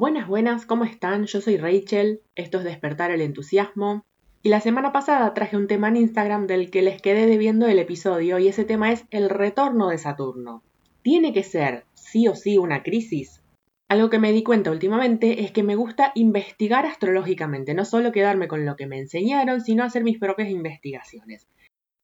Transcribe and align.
Buenas, 0.00 0.28
buenas, 0.28 0.64
¿cómo 0.64 0.84
están? 0.84 1.26
Yo 1.26 1.40
soy 1.40 1.56
Rachel, 1.56 2.20
esto 2.36 2.58
es 2.58 2.64
Despertar 2.64 3.10
el 3.10 3.20
Entusiasmo. 3.20 4.04
Y 4.44 4.48
la 4.48 4.60
semana 4.60 4.92
pasada 4.92 5.34
traje 5.34 5.56
un 5.56 5.66
tema 5.66 5.88
en 5.88 5.96
Instagram 5.96 6.46
del 6.46 6.70
que 6.70 6.82
les 6.82 7.02
quedé 7.02 7.26
debiendo 7.26 7.66
el 7.66 7.80
episodio 7.80 8.38
y 8.38 8.46
ese 8.46 8.64
tema 8.64 8.92
es 8.92 9.06
el 9.10 9.28
retorno 9.28 9.88
de 9.88 9.98
Saturno. 9.98 10.62
¿Tiene 11.02 11.32
que 11.32 11.42
ser 11.42 11.84
sí 11.94 12.28
o 12.28 12.36
sí 12.36 12.58
una 12.58 12.84
crisis? 12.84 13.42
Algo 13.88 14.08
que 14.08 14.20
me 14.20 14.30
di 14.30 14.44
cuenta 14.44 14.70
últimamente 14.70 15.42
es 15.42 15.50
que 15.50 15.64
me 15.64 15.74
gusta 15.74 16.12
investigar 16.14 16.86
astrológicamente, 16.86 17.74
no 17.74 17.84
solo 17.84 18.12
quedarme 18.12 18.46
con 18.46 18.64
lo 18.64 18.76
que 18.76 18.86
me 18.86 19.00
enseñaron, 19.00 19.62
sino 19.62 19.82
hacer 19.82 20.04
mis 20.04 20.20
propias 20.20 20.48
investigaciones. 20.48 21.48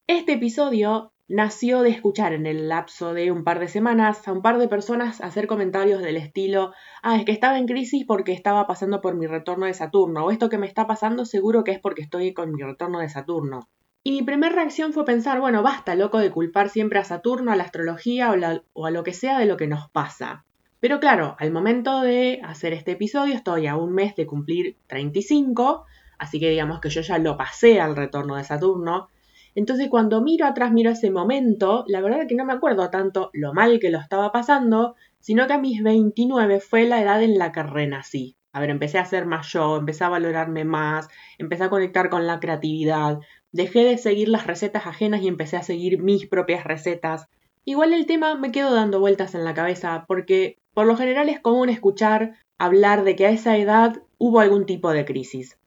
Este 0.09 0.33
episodio 0.33 1.13
nació 1.29 1.83
de 1.83 1.91
escuchar 1.91 2.33
en 2.35 2.47
el 2.47 2.69
lapso 2.69 3.15
de 3.15 3.31
un 3.31 3.45
par 3.45 3.59
de 3.59 3.69
semanas 3.69 4.27
a 4.29 4.33
un 4.33 4.43
par 4.43 4.59
de 4.59 4.69
personas 4.69 5.21
hacer 5.21 5.47
comentarios 5.47 6.03
del 6.03 6.17
estilo, 6.17 6.73
ah, 7.03 7.17
es 7.17 7.25
que 7.25 7.33
estaba 7.33 7.59
en 7.59 7.67
crisis 7.67 8.05
porque 8.07 8.33
estaba 8.33 8.67
pasando 8.67 9.01
por 9.01 9.17
mi 9.17 9.27
retorno 9.27 9.67
de 9.67 9.75
Saturno, 9.75 10.27
o 10.27 10.31
esto 10.31 10.49
que 10.49 10.59
me 10.59 10.67
está 10.67 10.87
pasando 10.87 11.25
seguro 11.25 11.65
que 11.65 11.73
es 11.73 11.81
porque 11.81 12.03
estoy 12.03 12.35
con 12.35 12.53
mi 12.53 12.63
retorno 12.63 12.99
de 13.01 13.09
Saturno. 13.09 13.69
Y 14.03 14.13
mi 14.13 14.23
primera 14.23 14.55
reacción 14.55 14.93
fue 14.93 15.07
pensar, 15.07 15.41
bueno, 15.41 15.63
basta, 15.63 15.95
loco, 15.95 16.19
de 16.19 16.31
culpar 16.31 16.69
siempre 16.69 16.99
a 16.99 17.05
Saturno, 17.05 17.53
a 17.53 17.57
la 17.57 17.65
astrología 17.65 18.31
o, 18.31 18.37
o 18.75 18.87
a 18.87 18.91
lo 18.91 19.03
que 19.03 19.15
sea 19.15 19.39
de 19.39 19.47
lo 19.47 19.57
que 19.57 19.67
nos 19.67 19.89
pasa. 19.91 20.45
Pero 20.79 21.01
claro, 21.01 21.37
al 21.39 21.51
momento 21.51 22.03
de 22.03 22.43
hacer 22.45 22.75
este 22.75 22.93
episodio 22.93 23.35
estoy 23.35 23.67
a 23.67 23.77
un 23.77 23.95
mes 23.95 24.15
de 24.15 24.27
cumplir 24.27 24.77
35, 24.89 25.87
así 26.19 26.39
que 26.39 26.51
digamos 26.51 26.81
que 26.81 26.91
yo 26.91 27.01
ya 27.01 27.17
lo 27.17 27.39
pasé 27.39 27.81
al 27.81 27.97
retorno 27.97 28.37
de 28.37 28.45
Saturno, 28.45 29.09
entonces 29.55 29.89
cuando 29.89 30.21
miro 30.21 30.47
atrás, 30.47 30.73
miro 30.73 30.91
ese 30.91 31.11
momento, 31.11 31.85
la 31.87 32.01
verdad 32.01 32.23
es 32.23 32.29
que 32.29 32.35
no 32.35 32.45
me 32.45 32.53
acuerdo 32.53 32.91
tanto 32.91 33.31
lo 33.33 33.53
mal 33.53 33.79
que 33.79 33.91
lo 33.91 33.99
estaba 33.99 34.33
pasando, 34.33 34.97
sino 35.21 35.47
que 35.47 35.53
a 35.53 35.59
mis 35.59 35.83
29 35.83 36.61
fue 36.61 36.85
la 36.85 37.01
edad 37.01 37.23
en 37.23 37.39
la 37.39 37.53
que 37.53 37.63
renací. 37.63 38.37
A 38.53 38.61
ver, 38.61 38.71
empecé 38.71 38.99
a 38.99 39.05
ser 39.05 39.27
más 39.27 39.49
yo, 39.53 39.77
empecé 39.77 40.05
a 40.05 40.09
valorarme 40.09 40.65
más, 40.65 41.09
empecé 41.39 41.65
a 41.65 41.71
conectar 41.71 42.09
con 42.09 42.27
la 42.27 42.41
creatividad, 42.41 43.19
dejé 43.51 43.85
de 43.85 43.99
seguir 43.99 44.29
las 44.29 44.47
recetas 44.47 44.87
ajenas 44.87 45.23
y 45.23 45.29
empecé 45.29 45.57
a 45.57 45.63
seguir 45.63 46.01
mis 46.01 46.27
propias 46.27 46.65
recetas. 46.65 47.27
Igual 47.65 47.93
el 47.93 48.07
tema 48.07 48.37
me 48.37 48.53
quedó 48.53 48.75
dando 48.75 49.01
vueltas 49.01 49.35
en 49.35 49.45
la 49.45 49.55
cabeza 49.55 50.05
porque 50.07 50.59
por 50.73 50.87
lo 50.87 50.97
general 50.97 51.29
es 51.29 51.41
común 51.41 51.69
escuchar 51.69 52.35
hablar 52.59 53.05
de 53.05 53.17
que 53.17 53.27
a 53.27 53.31
esa 53.31 53.57
edad 53.57 54.03
hubo 54.19 54.41
algún 54.41 54.67
tipo 54.67 54.91
de 54.91 55.05
crisis. 55.05 55.59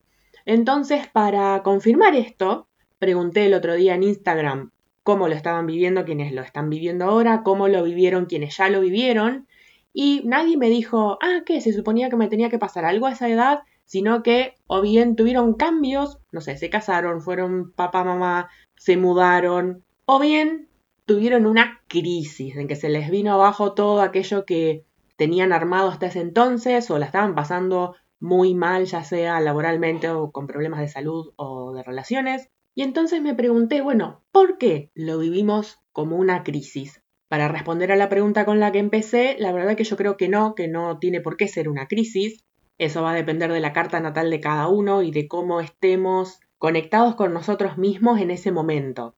Entonces, 0.45 1.07
para 1.07 1.61
confirmar 1.63 2.15
esto, 2.15 2.66
Pregunté 2.99 3.45
el 3.45 3.53
otro 3.53 3.75
día 3.75 3.95
en 3.95 4.03
Instagram 4.03 4.71
cómo 5.03 5.27
lo 5.29 5.35
estaban 5.35 5.67
viviendo 5.67 6.03
quienes 6.03 6.33
lo 6.33 6.41
están 6.41 6.69
viviendo 6.69 7.05
ahora, 7.05 7.43
cómo 7.43 7.69
lo 7.69 7.83
vivieron 7.83 8.25
quienes 8.25 8.57
ya 8.57 8.69
lo 8.69 8.81
vivieron, 8.81 9.47
y 9.93 10.21
nadie 10.25 10.57
me 10.57 10.69
dijo, 10.69 11.17
ah, 11.21 11.43
que 11.45 11.61
se 11.61 11.71
suponía 11.71 12.09
que 12.09 12.17
me 12.17 12.27
tenía 12.27 12.49
que 12.49 12.59
pasar 12.59 12.83
algo 12.83 13.07
a 13.07 13.13
esa 13.13 13.29
edad, 13.29 13.59
sino 13.85 14.21
que 14.21 14.55
o 14.67 14.81
bien 14.81 15.15
tuvieron 15.15 15.53
cambios, 15.53 16.19
no 16.31 16.41
sé, 16.41 16.57
se 16.57 16.69
casaron, 16.69 17.21
fueron 17.21 17.71
papá, 17.71 18.03
mamá, 18.03 18.49
se 18.75 18.97
mudaron, 18.97 19.85
o 20.05 20.19
bien 20.19 20.67
tuvieron 21.05 21.45
una 21.45 21.81
crisis 21.87 22.57
en 22.57 22.67
que 22.67 22.75
se 22.75 22.89
les 22.89 23.09
vino 23.09 23.33
abajo 23.33 23.73
todo 23.73 24.01
aquello 24.01 24.43
que 24.43 24.83
tenían 25.15 25.53
armado 25.53 25.89
hasta 25.89 26.07
ese 26.07 26.19
entonces 26.19 26.91
o 26.91 26.99
la 26.99 27.05
estaban 27.05 27.33
pasando 27.33 27.95
muy 28.19 28.55
mal, 28.55 28.85
ya 28.85 29.03
sea 29.05 29.39
laboralmente 29.39 30.09
o 30.09 30.31
con 30.31 30.47
problemas 30.47 30.81
de 30.81 30.89
salud 30.89 31.31
o 31.37 31.71
de 31.73 31.83
relaciones. 31.83 32.49
Y 32.77 32.83
entonces 32.83 33.23
me 33.23 33.33
pregunté, 33.33 33.81
bueno, 33.81 34.21
¿por 34.31 34.59
qué 34.59 34.91
lo 34.93 35.17
vivimos 35.17 35.79
como 35.93 36.15
una 36.15 36.43
crisis? 36.43 37.01
Para 37.27 37.47
responder 37.47 37.91
a 37.91 37.95
la 37.95 38.07
pregunta 38.07 38.45
con 38.45 38.59
la 38.59 38.71
que 38.71 38.77
empecé, 38.77 39.35
la 39.39 39.51
verdad 39.51 39.75
que 39.75 39.83
yo 39.83 39.97
creo 39.97 40.15
que 40.15 40.29
no, 40.29 40.53
que 40.53 40.67
no 40.67 40.99
tiene 40.99 41.19
por 41.19 41.37
qué 41.37 41.47
ser 41.47 41.69
una 41.69 41.87
crisis. 41.87 42.45
Eso 42.77 43.01
va 43.01 43.13
a 43.13 43.15
depender 43.15 43.51
de 43.51 43.61
la 43.61 43.73
carta 43.73 43.99
natal 43.99 44.29
de 44.29 44.39
cada 44.41 44.67
uno 44.67 45.01
y 45.01 45.09
de 45.09 45.27
cómo 45.27 45.59
estemos 45.59 46.39
conectados 46.59 47.15
con 47.15 47.33
nosotros 47.33 47.79
mismos 47.79 48.21
en 48.21 48.29
ese 48.29 48.51
momento. 48.51 49.15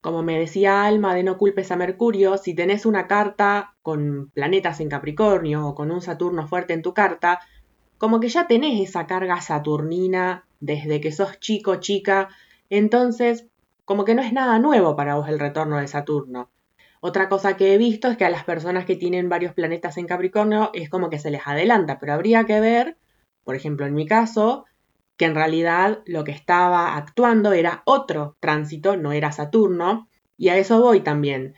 Como 0.00 0.22
me 0.22 0.38
decía 0.38 0.84
Alma 0.84 1.12
de 1.12 1.24
No 1.24 1.36
culpes 1.36 1.72
a 1.72 1.76
Mercurio, 1.76 2.38
si 2.38 2.54
tenés 2.54 2.86
una 2.86 3.08
carta 3.08 3.74
con 3.82 4.30
planetas 4.30 4.78
en 4.78 4.88
Capricornio 4.88 5.66
o 5.66 5.74
con 5.74 5.90
un 5.90 6.00
Saturno 6.00 6.46
fuerte 6.46 6.74
en 6.74 6.82
tu 6.82 6.94
carta, 6.94 7.40
como 7.98 8.20
que 8.20 8.28
ya 8.28 8.46
tenés 8.46 8.88
esa 8.88 9.08
carga 9.08 9.40
saturnina 9.40 10.46
desde 10.60 11.00
que 11.00 11.10
sos 11.10 11.40
chico, 11.40 11.80
chica, 11.80 12.28
entonces, 12.70 13.46
como 13.84 14.04
que 14.04 14.14
no 14.14 14.22
es 14.22 14.32
nada 14.32 14.58
nuevo 14.60 14.94
para 14.94 15.16
vos 15.16 15.28
el 15.28 15.40
retorno 15.40 15.78
de 15.78 15.88
Saturno. 15.88 16.48
Otra 17.00 17.28
cosa 17.28 17.56
que 17.56 17.74
he 17.74 17.78
visto 17.78 18.08
es 18.08 18.16
que 18.16 18.24
a 18.24 18.30
las 18.30 18.44
personas 18.44 18.84
que 18.84 18.94
tienen 18.94 19.28
varios 19.28 19.52
planetas 19.52 19.96
en 19.96 20.06
Capricornio 20.06 20.70
es 20.74 20.88
como 20.88 21.10
que 21.10 21.18
se 21.18 21.30
les 21.30 21.46
adelanta, 21.46 21.98
pero 21.98 22.12
habría 22.12 22.44
que 22.44 22.60
ver, 22.60 22.98
por 23.42 23.56
ejemplo 23.56 23.86
en 23.86 23.94
mi 23.94 24.06
caso, 24.06 24.66
que 25.16 25.24
en 25.24 25.34
realidad 25.34 26.02
lo 26.06 26.24
que 26.24 26.30
estaba 26.30 26.96
actuando 26.96 27.52
era 27.52 27.82
otro 27.84 28.36
tránsito, 28.38 28.96
no 28.96 29.12
era 29.12 29.32
Saturno, 29.32 30.08
y 30.36 30.50
a 30.50 30.56
eso 30.56 30.80
voy 30.80 31.00
también. 31.00 31.54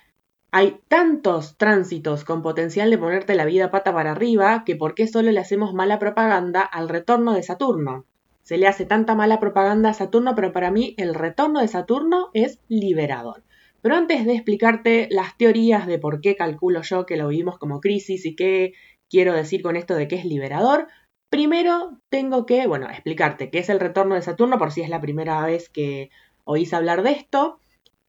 Hay 0.53 0.81
tantos 0.89 1.57
tránsitos 1.59 2.25
con 2.25 2.43
potencial 2.43 2.91
de 2.91 2.99
ponerte 2.99 3.35
la 3.35 3.45
vida 3.45 3.71
pata 3.71 3.93
para 3.93 4.13
arriba 4.13 4.65
que 4.65 4.77
por 4.77 4.95
qué 4.95 5.07
solo 5.07 5.31
le 5.33 5.41
hacemos 5.41 5.75
mala 5.75 5.99
propaganda 5.99 6.63
al 6.63 6.89
retorno 6.89 7.35
de 7.35 7.43
Saturno 7.43 8.07
se 8.43 8.59
le 8.59 8.67
hace 8.67 8.85
tanta 8.85 9.15
mala 9.15 9.41
propaganda 9.41 9.91
a 9.91 9.95
Saturno, 9.95 10.35
pero 10.35 10.53
para 10.53 10.71
mí 10.71 10.95
el 10.99 11.15
retorno 11.15 11.61
de 11.61 11.69
Saturno 11.69 12.31
es 12.35 12.59
liberador. 12.69 13.45
Pero 13.81 13.97
antes 13.97 14.25
de 14.25 14.35
explicarte 14.35 15.09
las 15.11 15.37
teorías 15.37 15.87
de 15.87 15.99
por 15.99 16.21
qué 16.21 16.37
calculo 16.37 16.83
yo 16.83 17.07
que 17.07 17.17
lo 17.17 17.29
vivimos 17.29 17.59
como 17.59 17.81
crisis 17.81 18.25
y 18.27 18.37
qué 18.37 18.75
quiero 19.09 19.33
decir 19.35 19.63
con 19.63 19.77
esto 19.77 19.95
de 19.95 20.09
que 20.09 20.17
es 20.17 20.25
liberador, 20.25 20.89
primero 21.29 22.01
tengo 22.09 22.47
que, 22.47 22.67
bueno, 22.67 22.89
explicarte 22.89 23.51
qué 23.51 23.59
es 23.59 23.69
el 23.69 23.81
retorno 23.81 24.15
de 24.15 24.23
Saturno 24.23 24.59
por 24.59 24.71
si 24.71 24.83
es 24.83 24.89
la 24.89 25.01
primera 25.01 25.45
vez 25.45 25.69
que 25.69 26.11
oís 26.45 26.73
hablar 26.75 27.03
de 27.03 27.13
esto. 27.13 27.59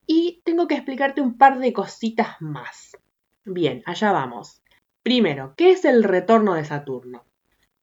Y 0.06 0.42
tengo 0.44 0.68
que 0.68 0.76
explicarte 0.76 1.22
un 1.22 1.38
par 1.38 1.60
de 1.60 1.74
cositas 1.74 2.36
más. 2.42 2.98
Bien, 3.46 3.82
allá 3.86 4.12
vamos. 4.12 4.62
Primero, 5.02 5.54
¿qué 5.58 5.72
es 5.72 5.86
el 5.86 6.04
retorno 6.04 6.54
de 6.54 6.66
Saturno? 6.66 7.24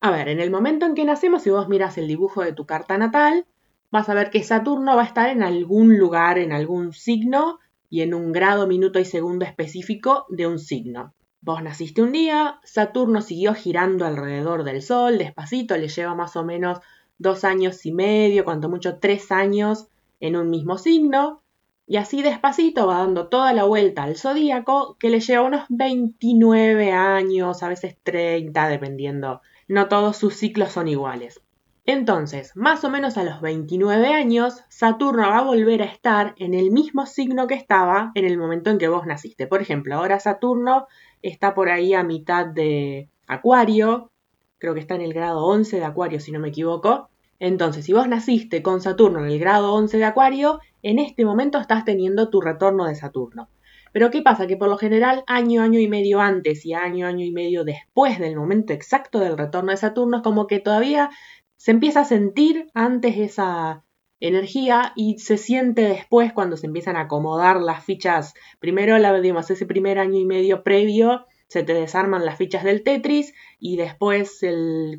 A 0.03 0.11
ver, 0.11 0.29
en 0.29 0.41
el 0.41 0.51
momento 0.51 0.87
en 0.87 0.95
que 0.95 1.05
nacemos, 1.05 1.43
si 1.43 1.51
vos 1.51 1.69
miras 1.69 1.99
el 1.99 2.09
dibujo 2.09 2.43
de 2.43 2.55
tu 2.55 2.65
carta 2.65 2.97
natal, 2.97 3.45
vas 3.91 4.09
a 4.09 4.15
ver 4.15 4.31
que 4.31 4.43
Saturno 4.43 4.97
va 4.97 5.03
a 5.03 5.07
estar 5.07 5.29
en 5.29 5.43
algún 5.43 5.99
lugar, 5.99 6.39
en 6.39 6.53
algún 6.53 6.95
signo 6.95 7.59
y 7.91 8.01
en 8.01 8.15
un 8.15 8.33
grado, 8.33 8.67
minuto 8.67 8.99
y 8.99 9.05
segundo 9.05 9.45
específico 9.45 10.25
de 10.31 10.47
un 10.47 10.59
signo. 10.59 11.13
Vos 11.43 11.63
naciste 11.63 12.01
un 12.01 12.13
día, 12.13 12.61
Saturno 12.65 13.21
siguió 13.21 13.53
girando 13.53 14.07
alrededor 14.07 14.65
del 14.65 14.81
Sol, 14.81 15.19
despacito, 15.19 15.77
le 15.77 15.89
lleva 15.89 16.15
más 16.15 16.35
o 16.35 16.45
menos 16.45 16.79
dos 17.19 17.45
años 17.45 17.85
y 17.85 17.93
medio, 17.93 18.45
cuanto 18.45 18.71
mucho 18.71 18.99
tres 19.01 19.31
años 19.31 19.89
en 20.19 20.35
un 20.37 20.49
mismo 20.49 20.79
signo, 20.79 21.43
y 21.87 21.99
así 21.99 22.23
despacito 22.23 22.87
va 22.87 22.99
dando 22.99 23.29
toda 23.29 23.53
la 23.53 23.65
vuelta 23.65 24.05
al 24.05 24.17
zodíaco, 24.17 24.97
que 24.99 25.11
le 25.11 25.21
lleva 25.21 25.43
unos 25.43 25.65
29 25.69 26.93
años, 26.93 27.63
a 27.63 27.69
veces 27.69 27.99
30, 28.03 28.69
dependiendo 28.69 29.43
no 29.71 29.87
todos 29.87 30.17
sus 30.17 30.35
ciclos 30.35 30.73
son 30.73 30.89
iguales. 30.89 31.41
Entonces, 31.87 32.51
más 32.57 32.83
o 32.83 32.91
menos 32.91 33.17
a 33.17 33.23
los 33.23 33.41
29 33.41 34.09
años, 34.09 34.65
Saturno 34.69 35.29
va 35.29 35.39
a 35.39 35.45
volver 35.45 35.81
a 35.83 35.85
estar 35.85 36.35
en 36.39 36.55
el 36.55 36.73
mismo 36.73 37.07
signo 37.07 37.47
que 37.47 37.55
estaba 37.55 38.11
en 38.17 38.25
el 38.25 38.37
momento 38.37 38.71
en 38.71 38.79
que 38.79 38.89
vos 38.89 39.07
naciste. 39.07 39.47
Por 39.47 39.63
ejemplo, 39.63 39.95
ahora 39.95 40.19
Saturno 40.19 40.89
está 41.23 41.55
por 41.55 41.71
ahí 41.71 41.95
a 41.95 42.03
mitad 42.03 42.47
de 42.47 43.09
Acuario, 43.29 44.11
creo 44.59 44.75
que 44.75 44.81
está 44.81 44.97
en 44.97 45.03
el 45.03 45.15
grado 45.15 45.47
11 45.47 45.77
de 45.77 45.85
Acuario 45.85 46.19
si 46.19 46.33
no 46.33 46.41
me 46.41 46.49
equivoco. 46.49 47.09
Entonces, 47.39 47.85
si 47.85 47.93
vos 47.93 48.09
naciste 48.09 48.65
con 48.65 48.81
Saturno 48.81 49.21
en 49.21 49.31
el 49.31 49.39
grado 49.39 49.73
11 49.75 49.99
de 49.99 50.05
Acuario, 50.05 50.59
en 50.83 50.99
este 50.99 51.25
momento 51.25 51.59
estás 51.59 51.85
teniendo 51.85 52.29
tu 52.29 52.41
retorno 52.41 52.87
de 52.87 52.97
Saturno. 52.97 53.49
Pero 53.93 54.11
¿qué 54.11 54.23
pasa? 54.23 54.47
Que 54.47 54.57
por 54.57 54.69
lo 54.69 54.79
general 54.79 55.25
año, 55.27 55.63
año 55.63 55.81
y 55.81 55.89
medio 55.89 56.21
antes 56.21 56.65
y 56.65 56.75
año, 56.75 57.07
año 57.07 57.25
y 57.25 57.33
medio 57.33 57.65
después 57.65 58.19
del 58.19 58.37
momento 58.37 58.73
exacto 58.73 59.19
del 59.19 59.37
retorno 59.37 59.73
de 59.73 59.77
Saturno 59.77 60.19
es 60.19 60.23
como 60.23 60.47
que 60.47 60.61
todavía 60.61 61.11
se 61.57 61.73
empieza 61.73 62.01
a 62.01 62.05
sentir 62.05 62.69
antes 62.73 63.17
esa 63.19 63.85
energía 64.21 64.93
y 64.97 65.19
se 65.19 65.37
siente 65.37 65.83
después 65.83 66.33
cuando 66.33 66.57
se 66.57 66.67
empiezan 66.67 66.97
a 66.97 67.03
acomodar 67.03 67.61
las 67.61 67.85
fichas. 67.85 68.35
Primero, 68.61 68.97
la, 68.99 69.19
digamos, 69.21 69.51
ese 69.51 69.67
primer 69.67 69.99
año 69.99 70.19
y 70.19 70.27
medio 70.27 70.63
previo 70.63 71.27
se 71.49 71.65
te 71.65 71.75
desarman 71.75 72.25
las 72.25 72.39
fichas 72.39 72.63
del 72.63 72.85
Tetris 72.85 73.35
y 73.59 73.77
después, 73.77 74.41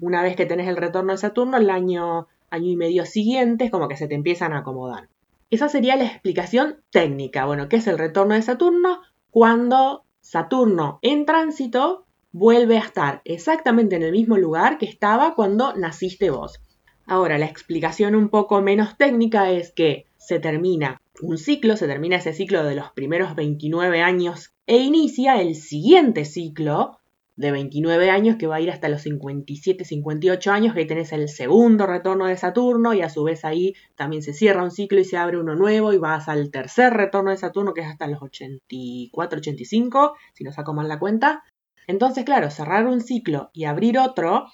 una 0.02 0.22
vez 0.22 0.36
que 0.36 0.46
tenés 0.46 0.68
el 0.68 0.76
retorno 0.76 1.14
de 1.14 1.18
Saturno, 1.18 1.58
el 1.58 1.70
año, 1.70 2.28
año 2.50 2.70
y 2.70 2.76
medio 2.76 3.06
siguiente 3.06 3.66
es 3.66 3.72
como 3.72 3.88
que 3.88 3.96
se 3.96 4.08
te 4.08 4.16
empiezan 4.16 4.52
a 4.54 4.60
acomodar. 4.60 5.08
Esa 5.52 5.68
sería 5.68 5.98
la 5.98 6.06
explicación 6.06 6.78
técnica. 6.92 7.46
Bueno, 7.46 7.68
¿qué 7.68 7.76
es 7.76 7.88
el 7.88 7.98
retorno 7.98 8.36
de 8.36 8.42
Saturno? 8.42 9.02
Cuando 9.32 10.06
Saturno 10.22 11.00
en 11.02 11.26
tránsito 11.26 12.06
vuelve 12.32 12.78
a 12.78 12.86
estar 12.86 13.22
exactamente 13.26 13.98
en 13.98 14.04
el 14.04 14.14
mismo 14.14 14.38
lugar 14.38 14.78
que 14.78 14.86
estaba 14.86 15.36
cuando 15.36 15.76
naciste 15.76 16.30
vos. 16.30 16.62
Ahora, 17.06 17.38
la 17.38 17.48
explicación 17.48 18.16
un 18.16 18.30
poco 18.30 18.62
menos 18.62 18.98
técnica 18.98 19.52
es 19.52 19.74
que 19.74 20.06
se 20.16 20.40
termina 20.40 21.02
un 21.22 21.38
ciclo, 21.38 21.76
se 21.76 21.88
termina 21.88 22.16
ese 22.16 22.32
ciclo 22.32 22.64
de 22.64 22.76
los 22.76 22.94
primeros 22.94 23.36
29 23.36 24.02
años 24.02 24.54
e 24.68 24.78
inicia 24.78 25.42
el 25.42 25.56
siguiente 25.56 26.24
ciclo 26.24 27.01
de 27.42 27.52
29 27.52 28.12
años 28.12 28.38
que 28.38 28.46
va 28.46 28.58
a 28.58 28.62
ir 28.62 28.70
hasta 28.70 28.88
los 28.88 29.02
57, 29.02 29.84
58 29.84 30.52
años, 30.52 30.74
que 30.74 30.82
ahí 30.82 30.88
tenés 30.88 31.12
el 31.12 31.28
segundo 31.28 31.88
retorno 31.88 32.28
de 32.28 32.38
Saturno 32.38 32.94
y 32.94 33.02
a 33.02 33.10
su 33.10 33.24
vez 33.24 33.44
ahí 33.44 33.74
también 33.96 34.22
se 34.22 34.34
cierra 34.34 34.64
un 34.64 34.70
ciclo 34.70 35.00
y 35.00 35.06
se 35.06 35.18
abre 35.18 35.40
uno 35.40 35.56
nuevo 35.56 35.92
y 35.92 35.98
vas 35.98 36.30
al 36.30 36.52
tercer 36.52 36.94
retorno 36.94 37.32
de 37.32 37.38
Saturno 37.38 37.74
que 37.74 37.82
es 37.82 37.88
hasta 37.88 38.08
los 38.08 38.22
84, 38.22 39.40
85, 39.40 40.16
si 40.34 40.44
no 40.44 40.52
saco 40.52 40.74
mal 40.74 40.88
la 40.88 41.00
cuenta. 41.00 41.44
Entonces, 41.88 42.24
claro, 42.24 42.52
cerrar 42.52 42.86
un 42.86 43.02
ciclo 43.02 43.50
y 43.54 43.66
abrir 43.66 43.98
otro 43.98 44.46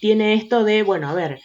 tiene 0.00 0.34
esto 0.34 0.64
de, 0.64 0.82
bueno, 0.82 1.08
a 1.08 1.14
ver, 1.14 1.40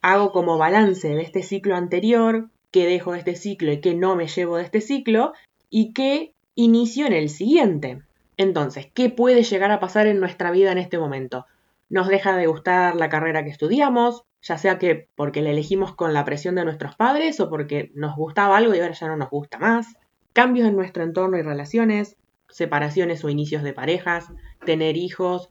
hago 0.00 0.32
como 0.32 0.58
balance 0.58 1.08
de 1.08 1.22
este 1.22 1.44
ciclo 1.44 1.76
anterior, 1.76 2.50
qué 2.72 2.86
dejo 2.86 3.12
de 3.12 3.20
este 3.20 3.36
ciclo 3.36 3.72
y 3.72 3.80
qué 3.80 3.94
no 3.94 4.16
me 4.16 4.26
llevo 4.26 4.56
de 4.56 4.64
este 4.64 4.80
ciclo, 4.80 5.32
y 5.70 5.92
qué 5.92 6.34
inicio 6.56 7.06
en 7.06 7.12
el 7.12 7.28
siguiente. 7.28 8.02
Entonces, 8.36 8.88
¿qué 8.94 9.10
puede 9.10 9.42
llegar 9.42 9.70
a 9.70 9.80
pasar 9.80 10.06
en 10.06 10.20
nuestra 10.20 10.50
vida 10.50 10.72
en 10.72 10.78
este 10.78 10.98
momento? 10.98 11.46
Nos 11.88 12.08
deja 12.08 12.36
de 12.36 12.46
gustar 12.46 12.96
la 12.96 13.08
carrera 13.08 13.44
que 13.44 13.50
estudiamos, 13.50 14.24
ya 14.40 14.58
sea 14.58 14.78
que 14.78 15.08
porque 15.14 15.42
la 15.42 15.50
elegimos 15.50 15.94
con 15.94 16.14
la 16.14 16.24
presión 16.24 16.54
de 16.54 16.64
nuestros 16.64 16.96
padres 16.96 17.38
o 17.40 17.48
porque 17.48 17.92
nos 17.94 18.16
gustaba 18.16 18.56
algo 18.56 18.74
y 18.74 18.80
ahora 18.80 18.94
ya 18.94 19.08
no 19.08 19.16
nos 19.16 19.30
gusta 19.30 19.58
más. 19.58 19.94
Cambios 20.32 20.66
en 20.66 20.76
nuestro 20.76 21.04
entorno 21.04 21.36
y 21.38 21.42
relaciones, 21.42 22.16
separaciones 22.48 23.24
o 23.24 23.28
inicios 23.28 23.62
de 23.62 23.72
parejas, 23.72 24.28
tener 24.64 24.96
hijos, 24.96 25.50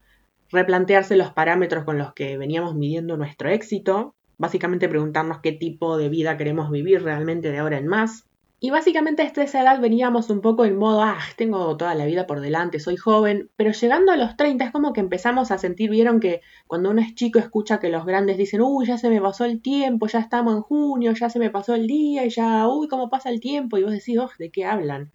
replantearse 0.49 1.15
los 1.15 1.31
parámetros 1.31 1.83
con 1.83 1.97
los 1.97 2.13
que 2.13 2.37
veníamos 2.37 2.75
midiendo 2.75 3.15
nuestro 3.17 3.49
éxito, 3.49 4.15
básicamente 4.37 4.89
preguntarnos 4.89 5.39
qué 5.39 5.51
tipo 5.51 5.97
de 5.97 6.09
vida 6.09 6.37
queremos 6.37 6.71
vivir 6.71 7.03
realmente 7.03 7.51
de 7.51 7.59
ahora 7.59 7.77
en 7.77 7.87
más, 7.87 8.25
y 8.63 8.69
básicamente 8.69 9.23
a 9.23 9.25
esa 9.25 9.61
edad 9.63 9.81
veníamos 9.81 10.29
un 10.29 10.39
poco 10.39 10.65
en 10.65 10.77
modo, 10.77 11.01
ah, 11.01 11.17
tengo 11.35 11.75
toda 11.77 11.95
la 11.95 12.05
vida 12.05 12.27
por 12.27 12.41
delante, 12.41 12.79
soy 12.79 12.95
joven, 12.95 13.49
pero 13.55 13.71
llegando 13.71 14.11
a 14.11 14.17
los 14.17 14.37
30 14.37 14.65
es 14.65 14.71
como 14.71 14.93
que 14.93 14.99
empezamos 14.99 15.49
a 15.49 15.57
sentir, 15.57 15.89
vieron 15.89 16.19
que 16.19 16.41
cuando 16.67 16.91
uno 16.91 17.01
es 17.01 17.15
chico 17.15 17.39
escucha 17.39 17.79
que 17.79 17.89
los 17.89 18.05
grandes 18.05 18.37
dicen, 18.37 18.61
uy, 18.61 18.85
ya 18.85 18.99
se 18.99 19.09
me 19.09 19.19
pasó 19.19 19.45
el 19.45 19.63
tiempo, 19.63 20.05
ya 20.05 20.19
estamos 20.19 20.53
en 20.53 20.61
junio, 20.61 21.11
ya 21.13 21.31
se 21.31 21.39
me 21.39 21.49
pasó 21.49 21.73
el 21.73 21.87
día 21.87 22.23
y 22.23 22.29
ya, 22.29 22.67
uy, 22.67 22.87
cómo 22.87 23.09
pasa 23.09 23.31
el 23.31 23.39
tiempo, 23.39 23.79
y 23.79 23.83
vos 23.83 23.93
decís, 23.93 24.19
oh, 24.19 24.29
¿de 24.37 24.51
qué 24.51 24.63
hablan? 24.63 25.11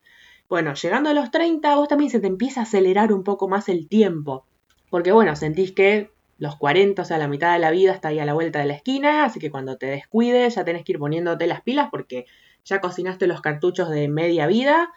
Bueno, 0.49 0.75
llegando 0.75 1.11
a 1.11 1.15
los 1.15 1.31
30, 1.31 1.77
vos 1.77 1.87
también 1.87 2.11
se 2.11 2.19
te 2.19 2.27
empieza 2.27 2.59
a 2.59 2.63
acelerar 2.65 3.13
un 3.13 3.23
poco 3.23 3.47
más 3.47 3.69
el 3.69 3.87
tiempo, 3.87 4.45
porque 4.91 5.13
bueno, 5.13 5.37
sentís 5.37 5.71
que 5.71 6.11
los 6.39 6.57
40, 6.57 7.01
o 7.01 7.05
sea, 7.05 7.17
la 7.17 7.29
mitad 7.29 7.53
de 7.53 7.61
la 7.61 7.71
vida 7.71 7.93
está 7.93 8.09
ahí 8.09 8.19
a 8.19 8.25
la 8.25 8.35
vuelta 8.35 8.59
de 8.59 8.67
la 8.67 8.75
esquina, 8.75 9.25
así 9.25 9.39
que 9.39 9.53
cuando 9.53 9.77
te 9.79 9.87
descuides 9.87 10.57
ya 10.57 10.65
tenés 10.65 10.85
que 10.85 10.93
ir 10.93 10.99
poniéndote 10.99 11.47
las 11.47 11.63
pilas 11.63 11.89
porque 11.93 12.27
ya 12.67 12.81
cocinaste 12.81 13.27
los 13.27 13.41
cartuchos 13.41 13.89
de 13.89 14.09
media 14.09 14.47
vida 14.47 14.91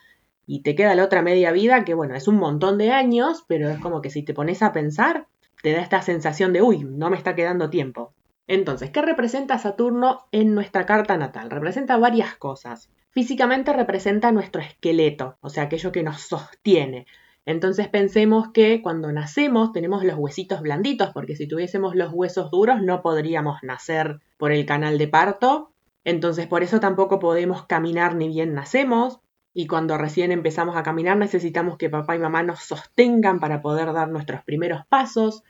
y 0.46 0.64
te 0.64 0.76
queda 0.76 0.96
la 0.96 1.04
otra 1.04 1.22
media 1.22 1.52
vida, 1.52 1.86
que 1.86 1.94
bueno, 1.94 2.16
es 2.16 2.28
un 2.28 2.38
montón 2.38 2.78
de 2.80 2.92
años, 2.92 3.46
pero 3.48 3.70
es 3.70 3.80
como 3.80 4.02
que 4.02 4.10
si 4.10 4.24
te 4.24 4.34
pones 4.34 4.64
a 4.64 4.74
pensar, 4.74 5.28
te 5.62 5.72
da 5.72 5.82
esta 5.82 6.02
sensación 6.02 6.52
de, 6.52 6.64
uy, 6.64 6.84
no 6.84 7.10
me 7.10 7.18
está 7.18 7.36
quedando 7.36 7.70
tiempo. 7.70 8.14
Entonces, 8.48 8.90
¿qué 8.90 9.04
representa 9.04 9.60
Saturno 9.60 10.26
en 10.32 10.56
nuestra 10.56 10.88
carta 10.88 11.18
natal? 11.18 11.52
Representa 11.52 11.98
varias 11.98 12.36
cosas. 12.36 12.90
Físicamente 13.12 13.74
representa 13.74 14.32
nuestro 14.32 14.62
esqueleto, 14.62 15.38
o 15.42 15.50
sea, 15.50 15.64
aquello 15.64 15.92
que 15.92 16.02
nos 16.02 16.22
sostiene. 16.22 17.06
Entonces 17.46 17.88
pensemos 17.88 18.50
que 18.52 18.82
cuando 18.82 19.12
nacemos 19.12 19.72
tenemos 19.72 20.04
los 20.04 20.18
huesitos 20.18 20.62
blanditos, 20.62 21.12
porque 21.14 21.36
si 21.36 21.48
tuviésemos 21.48 21.96
los 21.96 22.12
huesos 22.12 22.50
duros 22.50 22.82
no 22.82 23.02
podríamos 23.04 23.60
nacer 23.62 24.20
por 24.38 24.52
el 24.52 24.66
canal 24.66 24.98
de 24.98 25.08
parto 25.08 25.72
entonces 26.04 26.48
por 26.48 26.64
eso 26.64 26.80
tampoco 26.80 27.20
podemos 27.20 27.66
caminar 27.66 28.16
ni 28.16 28.28
bien 28.28 28.54
nacemos 28.54 29.20
y 29.54 29.68
cuando 29.68 29.98
recién 29.98 30.32
empezamos 30.32 30.76
a 30.76 30.84
caminar 30.84 31.18
necesitamos 31.18 31.78
que 31.78 31.90
papá 31.90 32.16
y 32.16 32.20
mamá 32.20 32.44
nos 32.44 32.60
sostengan 32.60 33.40
para 33.40 33.62
poder 33.62 33.94
dar 33.94 34.10
nuestros 34.10 34.44
primeros 34.44 34.86
pasos 34.88 35.44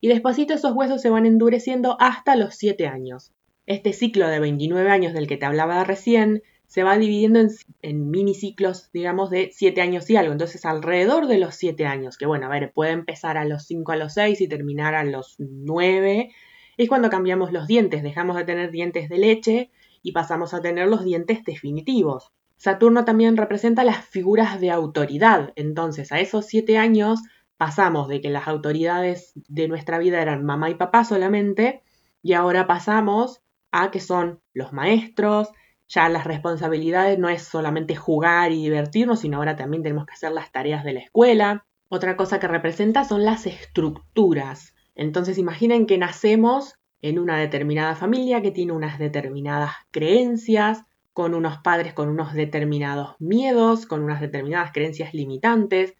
y 0.00 0.08
despacito 0.08 0.54
esos 0.54 0.72
huesos 0.72 1.00
se 1.00 1.10
van 1.10 1.26
endureciendo 1.26 1.96
hasta 2.00 2.36
los 2.36 2.54
7 2.54 2.86
años. 2.86 3.32
Este 3.66 3.92
ciclo 3.92 4.28
de 4.28 4.38
29 4.38 4.90
años 4.90 5.12
del 5.12 5.26
que 5.26 5.36
te 5.36 5.46
hablaba 5.46 5.82
recién 5.84 6.42
se 6.66 6.82
va 6.82 6.98
dividiendo 6.98 7.40
en, 7.40 7.48
en 7.82 8.10
miniciclos, 8.10 8.90
digamos, 8.92 9.30
de 9.30 9.50
7 9.52 9.80
años 9.80 10.08
y 10.10 10.16
algo. 10.16 10.32
Entonces, 10.32 10.64
alrededor 10.64 11.26
de 11.26 11.38
los 11.38 11.54
7 11.54 11.86
años, 11.86 12.18
que 12.18 12.26
bueno, 12.26 12.46
a 12.46 12.48
ver, 12.50 12.72
puede 12.72 12.92
empezar 12.92 13.38
a 13.38 13.44
los 13.44 13.64
5 13.66 13.92
a 13.92 13.96
los 13.96 14.14
6 14.14 14.40
y 14.40 14.48
terminar 14.48 14.94
a 14.94 15.04
los 15.04 15.36
9, 15.38 16.30
es 16.76 16.88
cuando 16.88 17.08
cambiamos 17.08 17.52
los 17.52 17.66
dientes, 17.66 18.02
dejamos 18.02 18.36
de 18.36 18.44
tener 18.44 18.70
dientes 18.70 19.08
de 19.08 19.18
leche 19.18 19.70
y 20.02 20.12
pasamos 20.12 20.54
a 20.54 20.60
tener 20.60 20.88
los 20.88 21.04
dientes 21.04 21.44
definitivos. 21.44 22.32
Saturno 22.56 23.04
también 23.04 23.36
representa 23.36 23.84
las 23.84 24.04
figuras 24.04 24.60
de 24.60 24.70
autoridad, 24.70 25.52
entonces 25.56 26.12
a 26.12 26.20
esos 26.20 26.46
siete 26.46 26.78
años 26.78 27.20
pasamos 27.56 28.08
de 28.08 28.20
que 28.20 28.30
las 28.30 28.48
autoridades 28.48 29.32
de 29.48 29.68
nuestra 29.68 29.98
vida 29.98 30.20
eran 30.20 30.44
mamá 30.44 30.70
y 30.70 30.74
papá 30.74 31.04
solamente, 31.04 31.82
y 32.22 32.32
ahora 32.32 32.66
pasamos 32.66 33.42
a 33.72 33.90
que 33.90 34.00
son 34.00 34.40
los 34.52 34.72
maestros, 34.72 35.50
ya 35.88 36.08
las 36.08 36.24
responsabilidades 36.24 37.18
no 37.18 37.28
es 37.28 37.42
solamente 37.42 37.94
jugar 37.94 38.52
y 38.52 38.62
divertirnos, 38.62 39.20
sino 39.20 39.36
ahora 39.36 39.56
también 39.56 39.82
tenemos 39.82 40.06
que 40.06 40.14
hacer 40.14 40.32
las 40.32 40.50
tareas 40.50 40.82
de 40.84 40.94
la 40.94 41.00
escuela. 41.00 41.64
Otra 41.88 42.16
cosa 42.16 42.40
que 42.40 42.48
representa 42.48 43.04
son 43.04 43.24
las 43.24 43.46
estructuras. 43.46 44.74
Entonces 44.96 45.38
imaginen 45.38 45.86
que 45.86 45.98
nacemos 45.98 46.74
en 47.08 47.20
una 47.20 47.38
determinada 47.38 47.94
familia 47.94 48.42
que 48.42 48.50
tiene 48.50 48.72
unas 48.72 48.98
determinadas 48.98 49.70
creencias, 49.92 50.82
con 51.12 51.34
unos 51.34 51.58
padres 51.58 51.94
con 51.94 52.08
unos 52.08 52.34
determinados 52.34 53.14
miedos, 53.20 53.86
con 53.86 54.02
unas 54.02 54.20
determinadas 54.20 54.72
creencias 54.72 55.14
limitantes, 55.14 55.94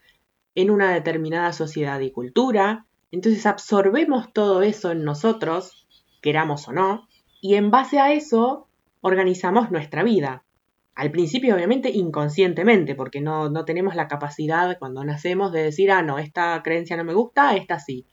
en 0.56 0.69
una 0.69 0.93
determinada 0.93 1.53
sociedad 1.53 2.00
y 2.00 2.11
cultura. 2.11 2.87
Entonces 3.12 3.47
absorbemos 3.47 4.32
todo 4.32 4.62
eso 4.62 4.91
en 4.91 5.05
nosotros, 5.05 5.87
queramos 6.23 6.67
o 6.67 6.73
no, 6.73 7.06
y 7.41 7.55
en 7.55 7.70
base 7.70 8.00
a 8.00 8.12
eso 8.12 8.67
organizamos 9.00 9.70
nuestra 9.70 10.02
vida. 10.02 10.43
Al 10.97 11.12
principio, 11.12 11.55
obviamente, 11.55 11.88
inconscientemente, 11.91 12.97
porque 12.97 13.20
no, 13.20 13.49
no 13.49 13.64
tenemos 13.64 13.94
la 13.94 14.09
capacidad 14.09 14.76
cuando 14.81 15.05
nacemos 15.05 15.52
de 15.52 15.62
decir, 15.62 15.93
ah, 15.93 16.02
no, 16.02 16.19
esta 16.19 16.61
creencia 16.64 16.97
no 16.97 17.05
me 17.05 17.14
gusta, 17.14 17.55
esta 17.55 17.79
sí. 17.79 18.06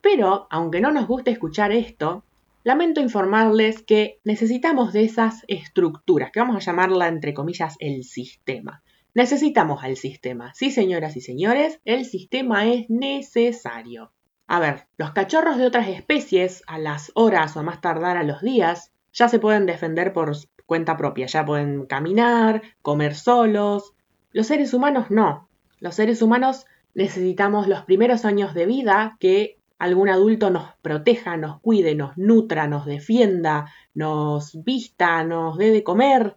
Pero, 0.00 0.46
aunque 0.50 0.80
no 0.80 0.92
nos 0.92 1.06
guste 1.06 1.30
escuchar 1.30 1.72
esto, 1.72 2.24
lamento 2.68 3.00
informarles 3.00 3.82
que 3.82 4.20
necesitamos 4.24 4.92
de 4.92 5.02
esas 5.02 5.42
estructuras, 5.48 6.30
que 6.30 6.40
vamos 6.40 6.56
a 6.56 6.58
llamarla 6.58 7.08
entre 7.08 7.32
comillas 7.32 7.76
el 7.78 8.04
sistema. 8.04 8.82
Necesitamos 9.14 9.82
al 9.82 9.96
sistema. 9.96 10.52
Sí, 10.52 10.70
señoras 10.70 11.16
y 11.16 11.22
señores, 11.22 11.80
el 11.86 12.04
sistema 12.04 12.66
es 12.66 12.90
necesario. 12.90 14.12
A 14.46 14.60
ver, 14.60 14.86
los 14.98 15.12
cachorros 15.12 15.56
de 15.56 15.64
otras 15.64 15.88
especies, 15.88 16.62
a 16.66 16.78
las 16.78 17.10
horas 17.14 17.56
o 17.56 17.60
a 17.60 17.62
más 17.62 17.80
tardar 17.80 18.18
a 18.18 18.22
los 18.22 18.42
días, 18.42 18.92
ya 19.14 19.30
se 19.30 19.38
pueden 19.38 19.64
defender 19.64 20.12
por 20.12 20.36
cuenta 20.66 20.98
propia, 20.98 21.24
ya 21.24 21.46
pueden 21.46 21.86
caminar, 21.86 22.60
comer 22.82 23.14
solos. 23.14 23.94
Los 24.30 24.46
seres 24.46 24.74
humanos 24.74 25.06
no. 25.10 25.48
Los 25.80 25.94
seres 25.94 26.20
humanos 26.20 26.66
necesitamos 26.92 27.66
los 27.66 27.84
primeros 27.84 28.26
años 28.26 28.52
de 28.52 28.66
vida 28.66 29.16
que 29.20 29.57
algún 29.78 30.08
adulto 30.08 30.50
nos 30.50 30.74
proteja, 30.82 31.36
nos 31.36 31.60
cuide, 31.60 31.94
nos 31.94 32.16
nutra, 32.18 32.66
nos 32.66 32.84
defienda, 32.84 33.72
nos 33.94 34.62
vista, 34.64 35.22
nos 35.24 35.56
dé 35.56 35.70
de 35.70 35.84
comer, 35.84 36.36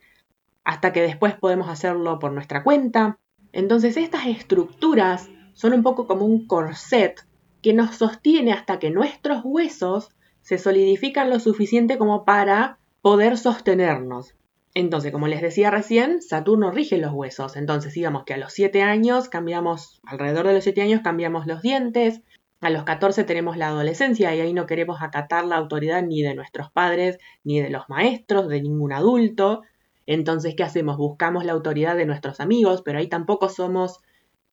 hasta 0.64 0.94
que 0.94 1.02
después 1.02 1.36
podemos 1.36 1.70
hacerlo 1.70 2.20
por 2.20 2.32
nuestra 2.32 2.64
cuenta. 2.64 3.18
Entonces 3.52 3.98
estas 3.98 4.28
estructuras 4.28 5.30
son 5.54 5.74
un 5.74 5.84
poco 5.84 6.08
como 6.08 6.26
un 6.26 6.48
corset 6.48 7.26
que 7.62 7.74
nos 7.74 7.96
sostiene 7.96 8.54
hasta 8.54 8.80
que 8.80 8.92
nuestros 8.92 9.42
huesos 9.44 10.10
se 10.42 10.58
solidifican 10.58 11.30
lo 11.30 11.40
suficiente 11.40 11.98
como 11.98 12.26
para 12.26 12.80
poder 13.02 13.38
sostenernos. 13.38 14.36
Entonces, 14.74 15.12
como 15.12 15.28
les 15.28 15.42
decía 15.42 15.70
recién, 15.70 16.22
Saturno 16.22 16.72
rige 16.72 16.98
los 16.98 17.12
huesos. 17.12 17.58
Entonces, 17.58 17.94
digamos 17.94 18.24
que 18.24 18.34
a 18.34 18.38
los 18.38 18.54
7 18.54 18.82
años 18.82 19.28
cambiamos, 19.28 20.00
alrededor 20.06 20.48
de 20.48 20.54
los 20.54 20.64
7 20.64 20.82
años 20.82 21.02
cambiamos 21.04 21.46
los 21.46 21.62
dientes, 21.62 22.22
a 22.62 22.70
los 22.70 22.84
14 22.84 23.24
tenemos 23.24 23.58
la 23.58 23.70
adolescencia 23.70 24.34
y 24.36 24.40
ahí 24.40 24.54
no 24.54 24.68
queremos 24.68 25.02
acatar 25.02 25.46
la 25.46 25.58
autoridad 25.58 26.04
ni 26.04 26.22
de 26.22 26.36
nuestros 26.36 26.72
padres, 26.72 27.18
ni 27.44 27.60
de 27.60 27.72
los 27.72 27.90
maestros, 27.90 28.48
de 28.48 28.62
ningún 28.62 28.94
adulto. 28.94 29.64
Entonces, 30.06 30.54
¿qué 30.56 30.64
hacemos? 30.64 30.98
Buscamos 30.98 31.44
la 31.44 31.54
autoridad 31.54 31.96
de 31.96 32.06
nuestros 32.06 32.40
amigos, 32.40 32.84
pero 32.84 33.00
ahí 33.00 33.08
tampoco 33.08 33.50
somos 33.50 34.00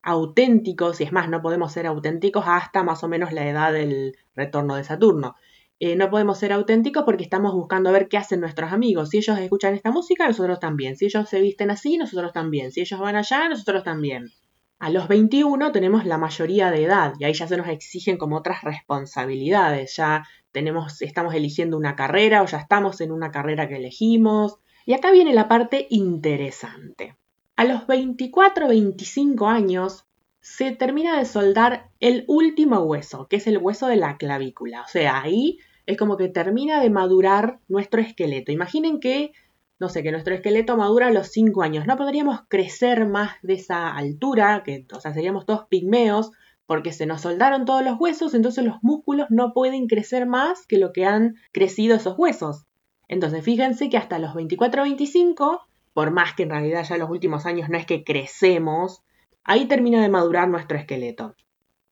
auténticos, 0.02 1.00
y 1.00 1.04
es 1.04 1.12
más, 1.12 1.28
no 1.28 1.42
podemos 1.42 1.72
ser 1.72 1.86
auténticos 1.86 2.44
hasta 2.46 2.82
más 2.82 3.04
o 3.04 3.08
menos 3.08 3.32
la 3.32 3.46
edad 3.46 3.72
del 3.74 4.16
retorno 4.34 4.76
de 4.76 4.84
Saturno. 4.84 5.36
Eh, 5.80 5.94
no 5.94 6.08
podemos 6.10 6.38
ser 6.38 6.52
auténticos 6.52 7.04
porque 7.04 7.24
estamos 7.24 7.52
buscando 7.52 7.92
ver 7.92 8.08
qué 8.08 8.16
hacen 8.16 8.40
nuestros 8.40 8.72
amigos. 8.72 9.10
Si 9.10 9.18
ellos 9.18 9.38
escuchan 9.38 9.74
esta 9.74 9.90
música, 9.90 10.26
nosotros 10.26 10.60
también. 10.60 10.96
Si 10.96 11.04
ellos 11.04 11.28
se 11.28 11.40
visten 11.40 11.70
así, 11.70 11.98
nosotros 11.98 12.32
también. 12.32 12.72
Si 12.72 12.80
ellos 12.80 12.98
van 12.98 13.16
allá, 13.16 13.48
nosotros 13.48 13.84
también. 13.84 14.28
A 14.78 14.90
los 14.90 15.08
21 15.08 15.72
tenemos 15.72 16.04
la 16.04 16.18
mayoría 16.18 16.70
de 16.70 16.84
edad 16.84 17.14
y 17.18 17.24
ahí 17.24 17.32
ya 17.32 17.48
se 17.48 17.56
nos 17.56 17.68
exigen 17.68 18.16
como 18.16 18.36
otras 18.36 18.62
responsabilidades, 18.62 19.96
ya 19.96 20.24
tenemos, 20.52 21.02
estamos 21.02 21.34
eligiendo 21.34 21.76
una 21.76 21.96
carrera 21.96 22.42
o 22.42 22.46
ya 22.46 22.58
estamos 22.58 23.00
en 23.00 23.10
una 23.10 23.30
carrera 23.30 23.68
que 23.68 23.76
elegimos. 23.76 24.58
Y 24.86 24.94
acá 24.94 25.10
viene 25.10 25.34
la 25.34 25.48
parte 25.48 25.86
interesante. 25.90 27.16
A 27.56 27.64
los 27.64 27.86
24 27.88 28.68
25 28.68 29.48
años, 29.48 30.06
se 30.40 30.70
termina 30.70 31.18
de 31.18 31.24
soldar 31.24 31.90
el 32.00 32.24
último 32.28 32.78
hueso, 32.80 33.26
que 33.28 33.36
es 33.36 33.46
el 33.46 33.58
hueso 33.58 33.88
de 33.88 33.96
la 33.96 34.16
clavícula. 34.16 34.82
O 34.82 34.88
sea, 34.88 35.20
ahí 35.20 35.58
es 35.86 35.96
como 35.96 36.16
que 36.16 36.28
termina 36.28 36.80
de 36.80 36.90
madurar 36.90 37.58
nuestro 37.68 38.00
esqueleto. 38.00 38.52
Imaginen 38.52 39.00
que, 39.00 39.32
no 39.78 39.88
sé, 39.88 40.02
que 40.02 40.10
nuestro 40.10 40.34
esqueleto 40.34 40.76
madura 40.76 41.08
a 41.08 41.12
los 41.12 41.28
5 41.28 41.62
años. 41.62 41.86
No 41.86 41.96
podríamos 41.96 42.40
crecer 42.48 43.06
más 43.06 43.32
de 43.42 43.54
esa 43.54 43.94
altura, 43.94 44.62
que, 44.64 44.86
o 44.92 45.00
sea, 45.00 45.12
seríamos 45.12 45.46
todos 45.46 45.66
pigmeos, 45.68 46.32
porque 46.66 46.92
se 46.92 47.06
nos 47.06 47.22
soldaron 47.22 47.64
todos 47.64 47.82
los 47.82 47.98
huesos, 47.98 48.34
entonces 48.34 48.64
los 48.64 48.76
músculos 48.82 49.28
no 49.30 49.54
pueden 49.54 49.86
crecer 49.86 50.26
más 50.26 50.66
que 50.66 50.78
lo 50.78 50.92
que 50.92 51.06
han 51.06 51.36
crecido 51.52 51.96
esos 51.96 52.18
huesos. 52.18 52.66
Entonces, 53.08 53.42
fíjense 53.42 53.88
que 53.88 53.96
hasta 53.96 54.18
los 54.18 54.34
24 54.34 54.82
o 54.82 54.84
25, 54.84 55.62
por 55.94 56.10
más 56.10 56.34
que 56.34 56.42
en 56.42 56.50
realidad 56.50 56.84
ya 56.84 56.96
en 56.96 57.00
los 57.00 57.10
últimos 57.10 57.46
años 57.46 57.70
no 57.70 57.78
es 57.78 57.86
que 57.86 58.04
crecemos, 58.04 59.02
ahí 59.44 59.64
termina 59.64 60.02
de 60.02 60.10
madurar 60.10 60.48
nuestro 60.48 60.76
esqueleto. 60.76 61.34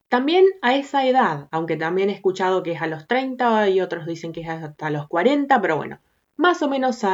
También 0.08 0.44
a 0.60 0.76
esa 0.76 1.06
edad, 1.06 1.48
aunque 1.50 1.76
también 1.76 2.10
he 2.10 2.12
escuchado 2.12 2.62
que 2.62 2.72
es 2.72 2.82
a 2.82 2.86
los 2.86 3.08
30 3.08 3.70
y 3.70 3.80
otros 3.80 4.06
dicen 4.06 4.32
que 4.32 4.42
es 4.42 4.48
hasta 4.48 4.90
los 4.90 5.08
40, 5.08 5.60
pero 5.62 5.76
bueno, 5.78 6.00
más 6.36 6.62
o 6.62 6.68
menos 6.68 7.04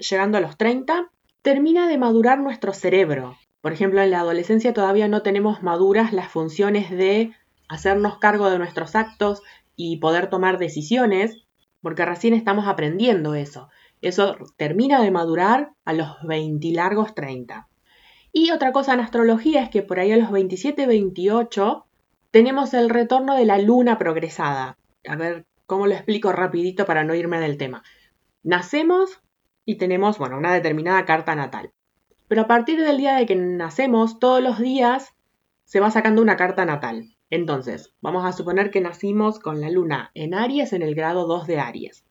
llegando 0.00 0.38
a 0.38 0.40
los 0.40 0.56
30, 0.56 1.10
termina 1.42 1.88
de 1.88 1.98
madurar 1.98 2.40
nuestro 2.40 2.72
cerebro. 2.72 3.36
Por 3.60 3.72
ejemplo, 3.72 4.00
en 4.02 4.10
la 4.10 4.20
adolescencia 4.20 4.72
todavía 4.72 5.08
no 5.08 5.22
tenemos 5.22 5.62
maduras 5.62 6.12
las 6.12 6.28
funciones 6.28 6.90
de 6.90 7.32
hacernos 7.68 8.18
cargo 8.18 8.50
de 8.50 8.58
nuestros 8.58 8.94
actos 8.94 9.42
y 9.76 9.98
poder 9.98 10.28
tomar 10.28 10.58
decisiones, 10.58 11.44
porque 11.80 12.04
recién 12.04 12.34
estamos 12.34 12.66
aprendiendo 12.66 13.34
eso. 13.34 13.68
Eso 14.00 14.36
termina 14.56 15.00
de 15.00 15.10
madurar 15.10 15.70
a 15.84 15.92
los 15.92 16.08
20 16.24 16.72
largos 16.72 17.14
30. 17.14 17.68
Y 18.32 18.50
otra 18.50 18.72
cosa 18.72 18.94
en 18.94 19.00
astrología 19.00 19.62
es 19.62 19.70
que 19.70 19.82
por 19.82 20.00
ahí 20.00 20.10
a 20.12 20.16
los 20.16 20.30
27-28 20.30 21.84
tenemos 22.30 22.74
el 22.74 22.90
retorno 22.90 23.36
de 23.36 23.44
la 23.44 23.58
luna 23.58 23.98
progresada. 23.98 24.76
A 25.06 25.16
ver 25.16 25.44
cómo 25.66 25.86
lo 25.86 25.94
explico 25.94 26.32
rapidito 26.32 26.84
para 26.84 27.04
no 27.04 27.14
irme 27.14 27.40
del 27.40 27.58
tema. 27.58 27.82
Nacemos 28.42 29.20
y 29.64 29.76
tenemos, 29.76 30.18
bueno, 30.18 30.36
una 30.36 30.52
determinada 30.52 31.04
carta 31.04 31.34
natal. 31.34 31.72
Pero 32.28 32.42
a 32.42 32.46
partir 32.46 32.80
del 32.80 32.98
día 32.98 33.14
de 33.16 33.26
que 33.26 33.36
nacemos, 33.36 34.18
todos 34.18 34.42
los 34.42 34.58
días 34.58 35.14
se 35.64 35.80
va 35.80 35.90
sacando 35.90 36.22
una 36.22 36.36
carta 36.36 36.64
natal. 36.64 37.16
Entonces, 37.30 37.94
vamos 38.00 38.24
a 38.24 38.32
suponer 38.32 38.70
que 38.70 38.80
nacimos 38.80 39.38
con 39.38 39.60
la 39.60 39.70
luna 39.70 40.10
en 40.14 40.34
Aries 40.34 40.72
en 40.72 40.82
el 40.82 40.94
grado 40.94 41.26
2 41.26 41.46
de 41.46 41.60
Aries. 41.60 42.04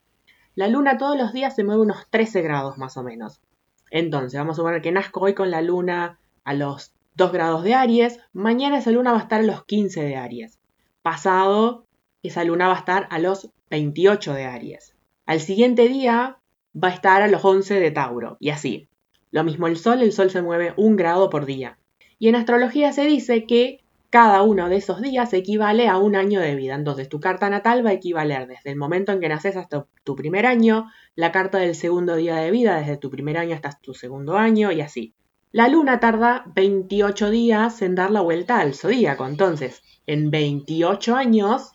La 0.55 0.67
luna 0.67 0.97
todos 0.97 1.17
los 1.17 1.33
días 1.33 1.55
se 1.55 1.63
mueve 1.63 1.81
unos 1.81 2.07
13 2.09 2.41
grados 2.41 2.77
más 2.77 2.97
o 2.97 3.03
menos. 3.03 3.41
Entonces, 3.89 4.37
vamos 4.39 4.55
a 4.55 4.57
suponer 4.57 4.81
que 4.81 4.91
nazco 4.91 5.21
hoy 5.21 5.33
con 5.33 5.51
la 5.51 5.61
luna 5.61 6.19
a 6.43 6.53
los 6.53 6.93
2 7.15 7.31
grados 7.31 7.63
de 7.63 7.73
Aries, 7.73 8.19
mañana 8.33 8.77
esa 8.77 8.91
luna 8.91 9.11
va 9.11 9.19
a 9.19 9.21
estar 9.21 9.41
a 9.41 9.43
los 9.43 9.65
15 9.65 10.01
de 10.01 10.15
Aries. 10.15 10.59
Pasado, 11.01 11.85
esa 12.23 12.43
luna 12.43 12.67
va 12.67 12.75
a 12.75 12.79
estar 12.79 13.07
a 13.11 13.19
los 13.19 13.49
28 13.69 14.33
de 14.33 14.45
Aries. 14.45 14.95
Al 15.31 15.39
siguiente 15.39 15.87
día 15.87 16.39
va 16.75 16.89
a 16.89 16.93
estar 16.93 17.21
a 17.21 17.29
los 17.29 17.45
11 17.45 17.79
de 17.79 17.89
Tauro, 17.91 18.35
y 18.41 18.49
así. 18.49 18.89
Lo 19.31 19.45
mismo 19.45 19.67
el 19.67 19.77
Sol, 19.77 20.01
el 20.01 20.11
Sol 20.11 20.29
se 20.29 20.41
mueve 20.41 20.73
un 20.75 20.97
grado 20.97 21.29
por 21.29 21.45
día. 21.45 21.77
Y 22.19 22.27
en 22.27 22.35
astrología 22.35 22.91
se 22.91 23.05
dice 23.05 23.45
que 23.45 23.79
cada 24.09 24.41
uno 24.41 24.67
de 24.67 24.75
esos 24.75 25.01
días 25.01 25.31
equivale 25.31 25.87
a 25.87 25.95
un 25.95 26.17
año 26.17 26.41
de 26.41 26.53
vida. 26.55 26.75
Entonces 26.75 27.07
tu 27.07 27.21
carta 27.21 27.49
natal 27.49 27.85
va 27.85 27.91
a 27.91 27.93
equivaler 27.93 28.45
desde 28.45 28.71
el 28.71 28.75
momento 28.75 29.13
en 29.13 29.21
que 29.21 29.29
naces 29.29 29.55
hasta 29.55 29.85
tu 30.03 30.17
primer 30.17 30.45
año, 30.45 30.91
la 31.15 31.31
carta 31.31 31.59
del 31.59 31.75
segundo 31.75 32.17
día 32.17 32.35
de 32.35 32.51
vida 32.51 32.75
desde 32.75 32.97
tu 32.97 33.09
primer 33.09 33.37
año 33.37 33.55
hasta 33.55 33.79
tu 33.81 33.93
segundo 33.93 34.35
año 34.35 34.73
y 34.73 34.81
así. 34.81 35.13
La 35.53 35.69
luna 35.69 36.01
tarda 36.01 36.43
28 36.53 37.29
días 37.29 37.81
en 37.81 37.95
dar 37.95 38.11
la 38.11 38.19
vuelta 38.19 38.59
al 38.59 38.73
zodíaco. 38.73 39.25
Entonces, 39.25 39.81
en 40.07 40.29
28 40.29 41.15
años, 41.15 41.71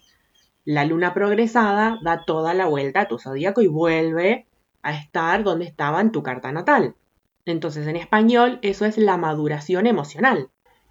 la 0.67 0.85
luna 0.85 1.15
progresada 1.15 1.99
da 2.03 2.25
toda 2.27 2.53
la 2.53 2.67
vuelta 2.67 3.03
a 3.03 3.09
tu 3.09 3.19
zodíaco 3.19 3.63
y 3.63 3.69
vuelve 3.69 4.47
a 4.83 4.95
estar 4.95 5.45
donde 5.45 5.65
estaba 5.65 6.01
en 6.01 6.11
tu 6.11 6.23
carta 6.23 6.53
natal. 6.53 6.97
Entonces, 7.47 7.87
en 7.87 7.95
español, 7.95 8.59
eso 8.63 8.85
es 8.85 8.99
la 8.99 9.17
maduración 9.17 9.87
emocional. 9.87 10.51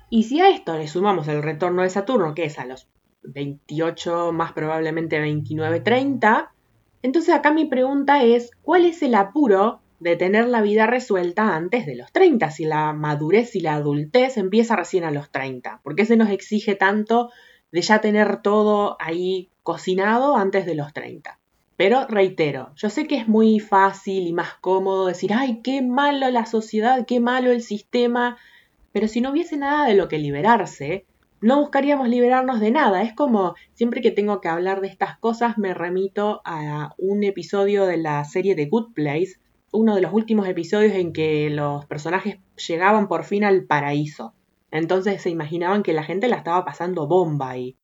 Y 0.10 0.24
si 0.24 0.40
a 0.40 0.50
esto 0.50 0.78
le 0.78 0.88
sumamos 0.88 1.28
el 1.28 1.44
retorno 1.44 1.82
de 1.82 1.90
Saturno, 1.90 2.34
que 2.34 2.46
es 2.46 2.58
a 2.58 2.66
los 2.66 2.88
28, 3.24 4.32
más 4.32 4.54
probablemente 4.54 5.20
29, 5.20 5.82
30, 5.82 6.54
entonces 7.02 7.36
acá 7.36 7.52
mi 7.52 7.66
pregunta 7.66 8.24
es, 8.24 8.52
¿cuál 8.62 8.86
es 8.86 9.04
el 9.04 9.14
apuro 9.14 9.82
de 10.00 10.16
tener 10.16 10.48
la 10.48 10.62
vida 10.62 10.88
resuelta 10.88 11.54
antes 11.54 11.86
de 11.86 11.96
los 11.96 12.14
30? 12.14 12.50
Si 12.52 12.64
la 12.64 12.94
madurez 12.94 13.56
y 13.58 13.60
la 13.60 13.74
adultez 13.74 14.38
empieza 14.38 14.78
recién 14.78 15.04
a 15.04 15.12
los 15.12 15.32
30. 15.32 15.82
¿Por 15.84 15.96
qué 15.96 16.06
se 16.06 16.16
nos 16.16 16.30
exige 16.30 16.76
tanto 16.76 17.30
de 17.76 17.82
ya 17.82 18.00
tener 18.00 18.42
todo 18.42 18.96
ahí 19.02 19.50
cocinado 19.62 20.38
antes 20.38 20.66
de 20.66 20.76
los 20.76 20.94
30? 20.94 21.38
Pero 21.76 22.08
reitero, 22.08 22.72
yo 22.78 22.90
sé 22.90 23.06
que 23.06 23.18
es 23.18 23.28
muy 23.28 23.60
fácil 23.60 24.28
y 24.28 24.32
más 24.32 24.54
cómodo 24.62 25.08
decir, 25.08 25.34
ay, 25.34 25.60
qué 25.62 25.82
malo 25.82 26.30
la 26.30 26.46
sociedad, 26.46 27.06
qué 27.06 27.20
malo 27.20 27.52
el 27.52 27.62
sistema, 27.62 28.38
pero 28.94 29.10
si 29.10 29.20
no 29.20 29.32
hubiese 29.32 29.58
nada 29.58 29.86
de 29.88 29.96
lo 29.96 30.08
que 30.08 30.20
liberarse, 30.20 31.06
no 31.42 31.60
buscaríamos 31.60 32.08
liberarnos 32.08 32.62
de 32.62 32.72
nada. 32.72 33.02
Es 33.02 33.12
como 33.12 33.56
siempre 33.74 34.00
que 34.00 34.12
tengo 34.12 34.40
que 34.40 34.48
hablar 34.48 34.80
de 34.80 34.88
estas 34.88 35.18
cosas 35.18 35.58
me 35.58 35.74
remito 35.74 36.42
a 36.46 36.96
un 36.98 37.26
episodio 37.26 37.86
de 37.86 37.98
la 37.98 38.24
serie 38.24 38.56
The 38.56 38.68
Good 38.68 38.94
Place, 38.94 39.34
uno 39.72 39.96
de 39.96 40.02
los 40.02 40.14
últimos 40.14 40.48
episodios 40.48 40.94
en 40.94 41.12
que 41.12 41.50
los 41.50 41.86
personajes 41.88 42.38
llegaban 42.70 43.10
por 43.10 43.26
fin 43.26 43.44
al 43.44 43.66
paraíso. 43.66 44.34
Entonces 44.72 45.22
se 45.22 45.30
imaginaban 45.30 45.84
que 45.84 45.94
la 45.94 46.04
gente 46.04 46.28
la 46.28 46.38
estaba 46.38 46.66
pasando 46.66 47.08
bomba 47.08 47.50
ahí. 47.50 47.78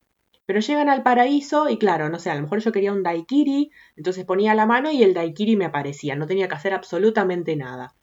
Pero 0.45 0.59
llegan 0.59 0.89
al 0.89 1.03
paraíso 1.03 1.69
y 1.69 1.77
claro, 1.77 2.09
no 2.09 2.19
sé, 2.19 2.29
a 2.29 2.35
lo 2.35 2.41
mejor 2.41 2.59
yo 2.59 2.71
quería 2.71 2.91
un 2.91 3.03
daiquiri, 3.03 3.71
entonces 3.95 4.25
ponía 4.25 4.55
la 4.55 4.65
mano 4.65 4.91
y 4.91 5.03
el 5.03 5.13
daiquiri 5.13 5.55
me 5.55 5.65
aparecía, 5.65 6.15
no 6.15 6.27
tenía 6.27 6.47
que 6.47 6.55
hacer 6.55 6.73
absolutamente 6.73 7.55
nada. 7.55 7.95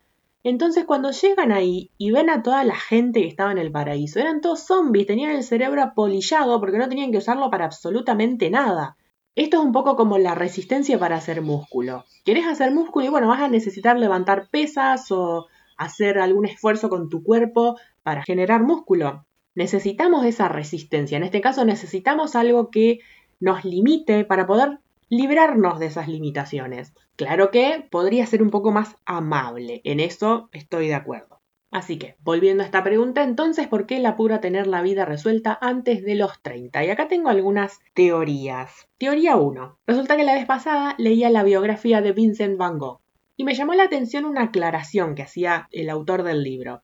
Entonces 0.44 0.84
cuando 0.84 1.10
llegan 1.10 1.52
ahí 1.52 1.90
y 1.98 2.10
ven 2.10 2.30
a 2.30 2.42
toda 2.42 2.64
la 2.64 2.76
gente 2.76 3.20
que 3.20 3.28
estaba 3.28 3.52
en 3.52 3.58
el 3.58 3.72
paraíso, 3.72 4.20
eran 4.20 4.40
todos 4.40 4.60
zombies, 4.60 5.06
tenían 5.06 5.32
el 5.32 5.42
cerebro 5.42 5.82
apolillado 5.82 6.60
porque 6.60 6.78
no 6.78 6.88
tenían 6.88 7.10
que 7.10 7.18
usarlo 7.18 7.50
para 7.50 7.66
absolutamente 7.66 8.48
nada. 8.48 8.96
Esto 9.34 9.58
es 9.58 9.64
un 9.64 9.72
poco 9.72 9.94
como 9.94 10.16
la 10.18 10.34
resistencia 10.34 10.98
para 10.98 11.16
hacer 11.16 11.42
músculo. 11.42 12.04
¿Querés 12.24 12.46
hacer 12.46 12.72
músculo? 12.72 13.06
Y 13.06 13.08
bueno, 13.08 13.28
vas 13.28 13.40
a 13.40 13.48
necesitar 13.48 13.98
levantar 13.98 14.48
pesas 14.48 15.12
o 15.12 15.46
hacer 15.76 16.18
algún 16.18 16.46
esfuerzo 16.46 16.88
con 16.88 17.08
tu 17.08 17.22
cuerpo 17.22 17.76
para 18.08 18.22
generar 18.22 18.62
músculo 18.62 19.26
necesitamos 19.54 20.24
esa 20.24 20.48
resistencia. 20.48 21.18
En 21.18 21.24
este 21.24 21.42
caso 21.42 21.66
necesitamos 21.66 22.36
algo 22.36 22.70
que 22.70 23.00
nos 23.38 23.66
limite 23.66 24.24
para 24.24 24.46
poder 24.46 24.78
librarnos 25.10 25.78
de 25.78 25.88
esas 25.88 26.08
limitaciones. 26.08 26.94
Claro 27.16 27.50
que 27.50 27.86
podría 27.90 28.24
ser 28.24 28.42
un 28.42 28.48
poco 28.48 28.72
más 28.72 28.96
amable, 29.04 29.82
en 29.84 30.00
eso 30.00 30.48
estoy 30.52 30.88
de 30.88 30.94
acuerdo. 30.94 31.42
Así 31.70 31.98
que, 31.98 32.16
volviendo 32.20 32.62
a 32.62 32.66
esta 32.66 32.82
pregunta, 32.82 33.22
entonces, 33.22 33.68
¿por 33.68 33.84
qué 33.84 33.98
la 33.98 34.16
pura 34.16 34.40
tener 34.40 34.66
la 34.66 34.80
vida 34.80 35.04
resuelta 35.04 35.58
antes 35.60 36.02
de 36.02 36.14
los 36.14 36.40
30? 36.40 36.82
Y 36.86 36.88
acá 36.88 37.08
tengo 37.08 37.28
algunas 37.28 37.78
teorías. 37.92 38.88
Teoría 38.96 39.36
1. 39.36 39.80
Resulta 39.86 40.16
que 40.16 40.24
la 40.24 40.32
vez 40.32 40.46
pasada 40.46 40.94
leía 40.96 41.28
la 41.28 41.42
biografía 41.42 42.00
de 42.00 42.12
Vincent 42.12 42.56
Van 42.56 42.78
Gogh 42.78 43.02
y 43.36 43.44
me 43.44 43.54
llamó 43.54 43.74
la 43.74 43.84
atención 43.84 44.24
una 44.24 44.44
aclaración 44.44 45.14
que 45.14 45.22
hacía 45.22 45.68
el 45.70 45.90
autor 45.90 46.24
del 46.24 46.42
libro. 46.42 46.80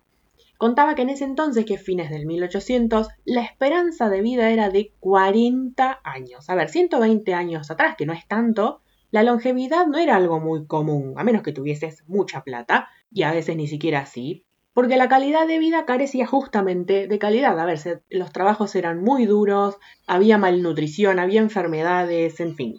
Contaba 0.59 0.95
que 0.95 1.03
en 1.03 1.11
ese 1.11 1.25
entonces, 1.25 1.65
que 1.65 1.79
fines 1.79 2.11
del 2.11 2.27
1800, 2.27 3.09
la 3.25 3.43
esperanza 3.43 4.09
de 4.09 4.23
vida 4.23 4.51
era 4.51 4.71
de 4.71 4.93
40 5.01 6.01
años. 6.05 6.49
A 6.49 6.55
ver, 6.55 6.69
120 6.69 7.35
años 7.35 7.71
atrás, 7.71 7.97
que 7.97 8.07
no 8.07 8.13
es 8.13 8.27
tanto, 8.29 8.81
la 9.11 9.23
longevidad 9.23 9.87
no 9.87 9.99
era 9.99 10.17
algo 10.17 10.41
muy 10.41 10.67
común, 10.67 11.15
a 11.17 11.25
menos 11.25 11.43
que 11.43 11.53
tuvieses 11.53 12.03
mucha 12.09 12.43
plata, 12.43 12.89
y 13.11 13.23
a 13.23 13.33
veces 13.33 13.57
ni 13.57 13.69
siquiera 13.69 14.01
así, 14.01 14.45
porque 14.75 14.97
la 14.97 15.09
calidad 15.09 15.47
de 15.47 15.61
vida 15.61 15.87
carecía 15.87 16.27
justamente 16.27 17.07
de 17.07 17.19
calidad. 17.19 17.59
A 17.59 17.65
ver, 17.65 18.03
los 18.11 18.33
trabajos 18.33 18.75
eran 18.75 19.01
muy 19.01 19.25
duros, 19.25 19.79
había 20.07 20.37
malnutrición, 20.37 21.21
había 21.21 21.41
enfermedades, 21.41 22.41
en 22.41 22.57
fin. 22.57 22.75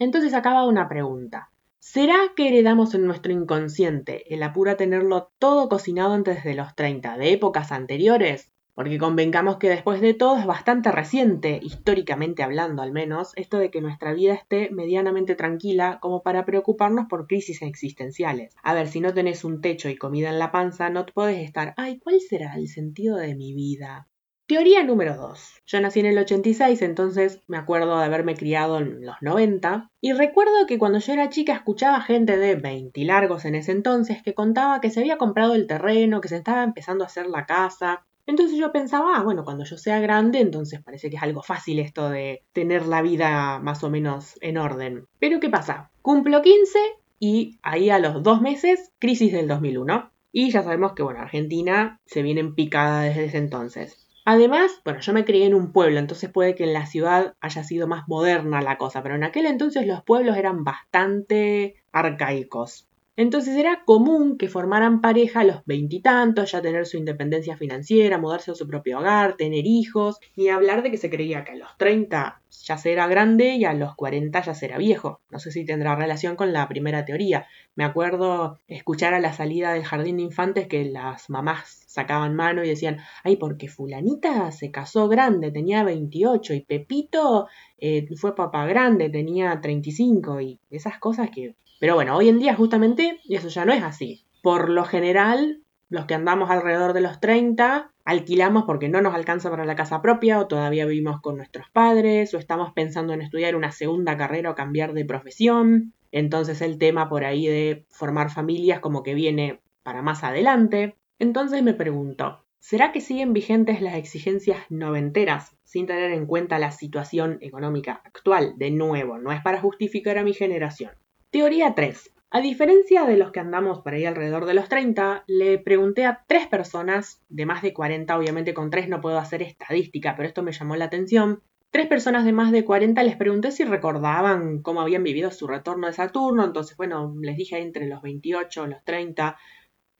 Entonces 0.00 0.34
acaba 0.34 0.66
una 0.66 0.88
pregunta. 0.88 1.47
¿Será 1.80 2.16
que 2.36 2.48
heredamos 2.48 2.94
en 2.94 3.04
nuestro 3.04 3.32
inconsciente 3.32 4.34
el 4.34 4.42
apuro 4.42 4.72
a 4.72 4.76
tenerlo 4.76 5.32
todo 5.38 5.68
cocinado 5.68 6.12
antes 6.12 6.42
de 6.42 6.54
los 6.54 6.74
30, 6.74 7.16
de 7.16 7.32
épocas 7.32 7.72
anteriores? 7.72 8.50
Porque 8.74 8.98
convengamos 8.98 9.58
que 9.58 9.68
después 9.68 10.00
de 10.00 10.12
todo 10.12 10.38
es 10.38 10.44
bastante 10.44 10.90
reciente, 10.90 11.60
históricamente 11.62 12.42
hablando 12.42 12.82
al 12.82 12.92
menos, 12.92 13.32
esto 13.36 13.58
de 13.58 13.70
que 13.70 13.80
nuestra 13.80 14.12
vida 14.12 14.34
esté 14.34 14.70
medianamente 14.70 15.36
tranquila 15.36 15.98
como 16.00 16.22
para 16.22 16.44
preocuparnos 16.44 17.06
por 17.08 17.26
crisis 17.26 17.62
existenciales. 17.62 18.54
A 18.62 18.74
ver, 18.74 18.88
si 18.88 19.00
no 19.00 19.14
tenés 19.14 19.44
un 19.44 19.60
techo 19.60 19.88
y 19.88 19.96
comida 19.96 20.30
en 20.30 20.40
la 20.40 20.50
panza, 20.50 20.90
no 20.90 21.06
podés 21.06 21.44
estar, 21.44 21.74
ay, 21.76 22.00
¿cuál 22.00 22.20
será 22.20 22.54
el 22.56 22.68
sentido 22.68 23.16
de 23.16 23.36
mi 23.36 23.54
vida? 23.54 24.08
Teoría 24.48 24.82
número 24.82 25.14
2. 25.14 25.62
Yo 25.66 25.78
nací 25.78 26.00
en 26.00 26.06
el 26.06 26.16
86, 26.16 26.80
entonces 26.80 27.42
me 27.48 27.58
acuerdo 27.58 27.98
de 27.98 28.06
haberme 28.06 28.34
criado 28.34 28.78
en 28.78 29.04
los 29.04 29.16
90. 29.20 29.90
Y 30.00 30.14
recuerdo 30.14 30.66
que 30.66 30.78
cuando 30.78 31.00
yo 31.00 31.12
era 31.12 31.28
chica 31.28 31.52
escuchaba 31.52 32.00
gente 32.00 32.38
de 32.38 32.54
20 32.54 33.04
largos 33.04 33.44
en 33.44 33.56
ese 33.56 33.72
entonces 33.72 34.22
que 34.22 34.32
contaba 34.32 34.80
que 34.80 34.88
se 34.88 35.00
había 35.00 35.18
comprado 35.18 35.54
el 35.54 35.66
terreno, 35.66 36.22
que 36.22 36.28
se 36.28 36.36
estaba 36.36 36.62
empezando 36.64 37.04
a 37.04 37.08
hacer 37.08 37.26
la 37.26 37.44
casa. 37.44 38.06
Entonces 38.24 38.56
yo 38.56 38.72
pensaba, 38.72 39.16
ah, 39.16 39.22
bueno, 39.22 39.44
cuando 39.44 39.66
yo 39.66 39.76
sea 39.76 40.00
grande, 40.00 40.40
entonces 40.40 40.82
parece 40.82 41.10
que 41.10 41.16
es 41.16 41.22
algo 41.22 41.42
fácil 41.42 41.78
esto 41.78 42.08
de 42.08 42.42
tener 42.54 42.86
la 42.86 43.02
vida 43.02 43.58
más 43.58 43.84
o 43.84 43.90
menos 43.90 44.38
en 44.40 44.56
orden. 44.56 45.04
Pero 45.18 45.40
¿qué 45.40 45.50
pasa? 45.50 45.90
Cumplo 46.00 46.40
15 46.40 46.78
y 47.18 47.58
ahí 47.60 47.90
a 47.90 47.98
los 47.98 48.22
dos 48.22 48.40
meses, 48.40 48.92
crisis 48.98 49.30
del 49.30 49.46
2001. 49.46 50.10
Y 50.32 50.50
ya 50.50 50.62
sabemos 50.62 50.94
que, 50.94 51.02
bueno, 51.02 51.20
Argentina 51.20 52.00
se 52.06 52.22
viene 52.22 52.40
en 52.40 52.54
picada 52.54 53.02
desde 53.02 53.26
ese 53.26 53.36
entonces. 53.36 54.07
Además, 54.30 54.82
bueno, 54.84 55.00
yo 55.00 55.14
me 55.14 55.24
crié 55.24 55.46
en 55.46 55.54
un 55.54 55.72
pueblo, 55.72 55.98
entonces 55.98 56.30
puede 56.30 56.54
que 56.54 56.64
en 56.64 56.74
la 56.74 56.84
ciudad 56.84 57.34
haya 57.40 57.64
sido 57.64 57.86
más 57.88 58.06
moderna 58.08 58.60
la 58.60 58.76
cosa, 58.76 59.02
pero 59.02 59.14
en 59.14 59.24
aquel 59.24 59.46
entonces 59.46 59.86
los 59.86 60.02
pueblos 60.04 60.36
eran 60.36 60.64
bastante 60.64 61.76
arcaicos. 61.92 62.87
Entonces 63.18 63.56
era 63.56 63.82
común 63.84 64.38
que 64.38 64.46
formaran 64.46 65.00
pareja 65.00 65.40
a 65.40 65.44
los 65.44 65.64
veintitantos, 65.66 66.52
ya 66.52 66.62
tener 66.62 66.86
su 66.86 66.98
independencia 66.98 67.56
financiera, 67.56 68.16
mudarse 68.16 68.52
a 68.52 68.54
su 68.54 68.68
propio 68.68 69.00
hogar, 69.00 69.36
tener 69.36 69.66
hijos, 69.66 70.20
ni 70.36 70.50
hablar 70.50 70.84
de 70.84 70.92
que 70.92 70.98
se 70.98 71.10
creía 71.10 71.42
que 71.42 71.50
a 71.50 71.56
los 71.56 71.76
30 71.78 72.40
ya 72.62 72.78
será 72.78 73.08
grande 73.08 73.56
y 73.56 73.64
a 73.64 73.72
los 73.72 73.96
40 73.96 74.40
ya 74.40 74.54
será 74.54 74.78
viejo. 74.78 75.20
No 75.30 75.40
sé 75.40 75.50
si 75.50 75.64
tendrá 75.64 75.96
relación 75.96 76.36
con 76.36 76.52
la 76.52 76.68
primera 76.68 77.04
teoría. 77.04 77.48
Me 77.74 77.82
acuerdo 77.82 78.60
escuchar 78.68 79.14
a 79.14 79.20
la 79.20 79.32
salida 79.32 79.72
del 79.72 79.82
jardín 79.82 80.18
de 80.18 80.22
infantes 80.22 80.68
que 80.68 80.84
las 80.84 81.28
mamás 81.28 81.82
sacaban 81.88 82.36
mano 82.36 82.62
y 82.62 82.68
decían, 82.68 82.98
ay, 83.24 83.34
porque 83.34 83.66
fulanita 83.66 84.52
se 84.52 84.70
casó 84.70 85.08
grande, 85.08 85.50
tenía 85.50 85.82
28 85.82 86.54
y 86.54 86.60
Pepito 86.60 87.48
eh, 87.78 88.06
fue 88.14 88.36
papá 88.36 88.64
grande, 88.66 89.10
tenía 89.10 89.60
35 89.60 90.40
y 90.40 90.60
esas 90.70 91.00
cosas 91.00 91.30
que 91.30 91.56
pero 91.80 91.94
bueno, 91.94 92.16
hoy 92.16 92.28
en 92.28 92.38
día 92.38 92.54
justamente 92.54 93.20
eso 93.28 93.48
ya 93.48 93.64
no 93.64 93.72
es 93.72 93.82
así. 93.82 94.24
Por 94.42 94.68
lo 94.68 94.84
general, 94.84 95.62
los 95.88 96.06
que 96.06 96.14
andamos 96.14 96.50
alrededor 96.50 96.92
de 96.92 97.00
los 97.00 97.20
30 97.20 97.92
alquilamos 98.04 98.64
porque 98.64 98.88
no 98.88 99.00
nos 99.00 99.14
alcanza 99.14 99.50
para 99.50 99.64
la 99.64 99.76
casa 99.76 100.00
propia 100.02 100.38
o 100.38 100.46
todavía 100.46 100.86
vivimos 100.86 101.20
con 101.20 101.36
nuestros 101.36 101.68
padres 101.70 102.32
o 102.34 102.38
estamos 102.38 102.72
pensando 102.72 103.12
en 103.12 103.22
estudiar 103.22 103.54
una 103.54 103.70
segunda 103.70 104.16
carrera 104.16 104.50
o 104.50 104.54
cambiar 104.54 104.92
de 104.92 105.04
profesión. 105.04 105.92
Entonces 106.10 106.62
el 106.62 106.78
tema 106.78 107.08
por 107.08 107.24
ahí 107.24 107.46
de 107.46 107.84
formar 107.90 108.30
familias 108.30 108.80
como 108.80 109.02
que 109.02 109.14
viene 109.14 109.60
para 109.82 110.02
más 110.02 110.24
adelante. 110.24 110.96
Entonces 111.18 111.62
me 111.62 111.74
pregunto, 111.74 112.44
¿será 112.58 112.92
que 112.92 113.00
siguen 113.00 113.32
vigentes 113.32 113.82
las 113.82 113.94
exigencias 113.94 114.58
noventeras 114.70 115.56
sin 115.64 115.86
tener 115.86 116.10
en 116.12 116.26
cuenta 116.26 116.58
la 116.58 116.70
situación 116.70 117.38
económica 117.40 118.00
actual? 118.04 118.54
De 118.56 118.70
nuevo, 118.70 119.18
no 119.18 119.32
es 119.32 119.42
para 119.42 119.60
justificar 119.60 120.16
a 120.18 120.24
mi 120.24 120.32
generación. 120.32 120.92
Teoría 121.30 121.74
3. 121.74 122.10
A 122.30 122.40
diferencia 122.40 123.04
de 123.04 123.18
los 123.18 123.32
que 123.32 123.40
andamos 123.40 123.80
por 123.80 123.92
ahí 123.92 124.06
alrededor 124.06 124.46
de 124.46 124.54
los 124.54 124.70
30, 124.70 125.24
le 125.26 125.58
pregunté 125.58 126.06
a 126.06 126.24
tres 126.26 126.46
personas, 126.46 127.22
de 127.28 127.44
más 127.44 127.60
de 127.60 127.74
40, 127.74 128.16
obviamente 128.16 128.54
con 128.54 128.70
tres 128.70 128.88
no 128.88 129.02
puedo 129.02 129.18
hacer 129.18 129.42
estadística, 129.42 130.16
pero 130.16 130.26
esto 130.26 130.42
me 130.42 130.52
llamó 130.52 130.74
la 130.76 130.86
atención. 130.86 131.42
Tres 131.70 131.86
personas 131.86 132.24
de 132.24 132.32
más 132.32 132.50
de 132.50 132.64
40 132.64 133.02
les 133.02 133.16
pregunté 133.16 133.50
si 133.50 133.64
recordaban 133.64 134.62
cómo 134.62 134.80
habían 134.80 135.04
vivido 135.04 135.30
su 135.30 135.46
retorno 135.46 135.86
de 135.86 135.92
Saturno, 135.92 136.46
entonces 136.46 136.78
bueno, 136.78 137.14
les 137.20 137.36
dije 137.36 137.58
entre 137.58 137.86
los 137.86 138.00
28 138.00 138.66
los 138.66 138.82
30, 138.84 139.36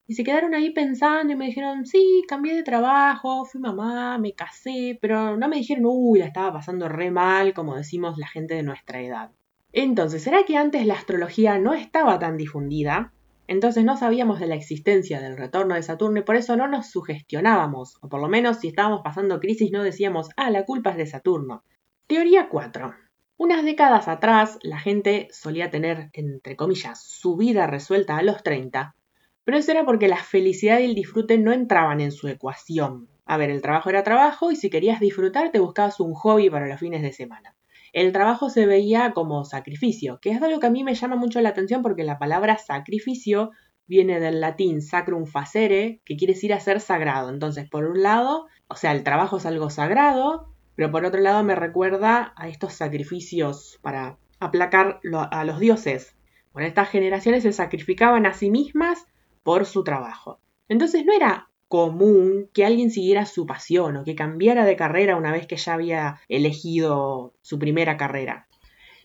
y 0.06 0.14
se 0.14 0.24
quedaron 0.24 0.54
ahí 0.54 0.70
pensando 0.70 1.34
y 1.34 1.36
me 1.36 1.44
dijeron, 1.44 1.84
sí, 1.84 2.24
cambié 2.26 2.54
de 2.54 2.62
trabajo, 2.62 3.44
fui 3.44 3.60
mamá, 3.60 4.16
me 4.16 4.32
casé, 4.32 4.98
pero 4.98 5.36
no 5.36 5.46
me 5.46 5.56
dijeron, 5.56 5.84
uy, 5.86 6.20
la 6.20 6.26
estaba 6.26 6.54
pasando 6.54 6.88
re 6.88 7.10
mal, 7.10 7.52
como 7.52 7.76
decimos 7.76 8.16
la 8.16 8.28
gente 8.28 8.54
de 8.54 8.62
nuestra 8.62 9.02
edad. 9.02 9.30
Entonces, 9.72 10.22
¿será 10.22 10.44
que 10.44 10.56
antes 10.56 10.86
la 10.86 10.94
astrología 10.94 11.58
no 11.58 11.74
estaba 11.74 12.18
tan 12.18 12.38
difundida? 12.38 13.12
Entonces 13.46 13.84
no 13.84 13.98
sabíamos 13.98 14.40
de 14.40 14.46
la 14.46 14.54
existencia 14.54 15.20
del 15.20 15.36
retorno 15.36 15.74
de 15.74 15.82
Saturno 15.82 16.20
y 16.20 16.22
por 16.22 16.36
eso 16.36 16.56
no 16.56 16.68
nos 16.68 16.90
sugestionábamos, 16.90 17.98
o 18.00 18.08
por 18.08 18.20
lo 18.20 18.28
menos 18.28 18.60
si 18.60 18.68
estábamos 18.68 19.02
pasando 19.04 19.40
crisis 19.40 19.70
no 19.70 19.82
decíamos, 19.82 20.30
ah, 20.36 20.50
la 20.50 20.64
culpa 20.64 20.90
es 20.90 20.96
de 20.96 21.06
Saturno. 21.06 21.64
Teoría 22.06 22.48
4. 22.48 22.94
Unas 23.36 23.62
décadas 23.62 24.08
atrás 24.08 24.58
la 24.62 24.78
gente 24.78 25.28
solía 25.32 25.70
tener, 25.70 26.08
entre 26.14 26.56
comillas, 26.56 27.02
su 27.02 27.36
vida 27.36 27.66
resuelta 27.66 28.16
a 28.16 28.22
los 28.22 28.42
30, 28.42 28.96
pero 29.44 29.58
eso 29.58 29.70
era 29.70 29.84
porque 29.84 30.08
la 30.08 30.16
felicidad 30.16 30.78
y 30.78 30.84
el 30.84 30.94
disfrute 30.94 31.36
no 31.36 31.52
entraban 31.52 32.00
en 32.00 32.12
su 32.12 32.28
ecuación. 32.28 33.08
A 33.26 33.36
ver, 33.36 33.50
el 33.50 33.60
trabajo 33.60 33.90
era 33.90 34.02
trabajo 34.02 34.50
y 34.50 34.56
si 34.56 34.70
querías 34.70 34.98
disfrutar 34.98 35.52
te 35.52 35.60
buscabas 35.60 36.00
un 36.00 36.14
hobby 36.14 36.48
para 36.48 36.66
los 36.66 36.80
fines 36.80 37.02
de 37.02 37.12
semana 37.12 37.54
el 37.92 38.12
trabajo 38.12 38.50
se 38.50 38.66
veía 38.66 39.12
como 39.12 39.44
sacrificio, 39.44 40.18
que 40.20 40.30
es 40.30 40.42
algo 40.42 40.60
que 40.60 40.66
a 40.66 40.70
mí 40.70 40.84
me 40.84 40.94
llama 40.94 41.16
mucho 41.16 41.40
la 41.40 41.50
atención 41.50 41.82
porque 41.82 42.04
la 42.04 42.18
palabra 42.18 42.58
sacrificio 42.58 43.50
viene 43.86 44.20
del 44.20 44.40
latín 44.40 44.82
sacrum 44.82 45.26
facere, 45.26 46.00
que 46.04 46.16
quiere 46.16 46.34
decir 46.34 46.52
hacer 46.52 46.80
sagrado. 46.80 47.30
Entonces, 47.30 47.68
por 47.68 47.84
un 47.84 48.02
lado, 48.02 48.46
o 48.68 48.76
sea, 48.76 48.92
el 48.92 49.02
trabajo 49.02 49.38
es 49.38 49.46
algo 49.46 49.70
sagrado, 49.70 50.54
pero 50.76 50.90
por 50.92 51.04
otro 51.04 51.20
lado 51.20 51.42
me 51.42 51.54
recuerda 51.54 52.34
a 52.36 52.48
estos 52.48 52.74
sacrificios 52.74 53.78
para 53.82 54.18
aplacar 54.38 55.00
a 55.30 55.44
los 55.44 55.58
dioses. 55.58 56.14
Bueno, 56.52 56.68
estas 56.68 56.90
generaciones 56.90 57.42
se 57.42 57.52
sacrificaban 57.52 58.26
a 58.26 58.34
sí 58.34 58.50
mismas 58.50 59.06
por 59.42 59.64
su 59.64 59.82
trabajo. 59.82 60.38
Entonces 60.68 61.04
no 61.06 61.14
era 61.14 61.48
común 61.68 62.48
que 62.52 62.64
alguien 62.64 62.90
siguiera 62.90 63.26
su 63.26 63.46
pasión 63.46 63.96
o 63.96 64.04
que 64.04 64.14
cambiara 64.14 64.64
de 64.64 64.76
carrera 64.76 65.16
una 65.16 65.32
vez 65.32 65.46
que 65.46 65.56
ya 65.56 65.74
había 65.74 66.20
elegido 66.28 67.34
su 67.42 67.58
primera 67.58 67.96
carrera. 67.96 68.46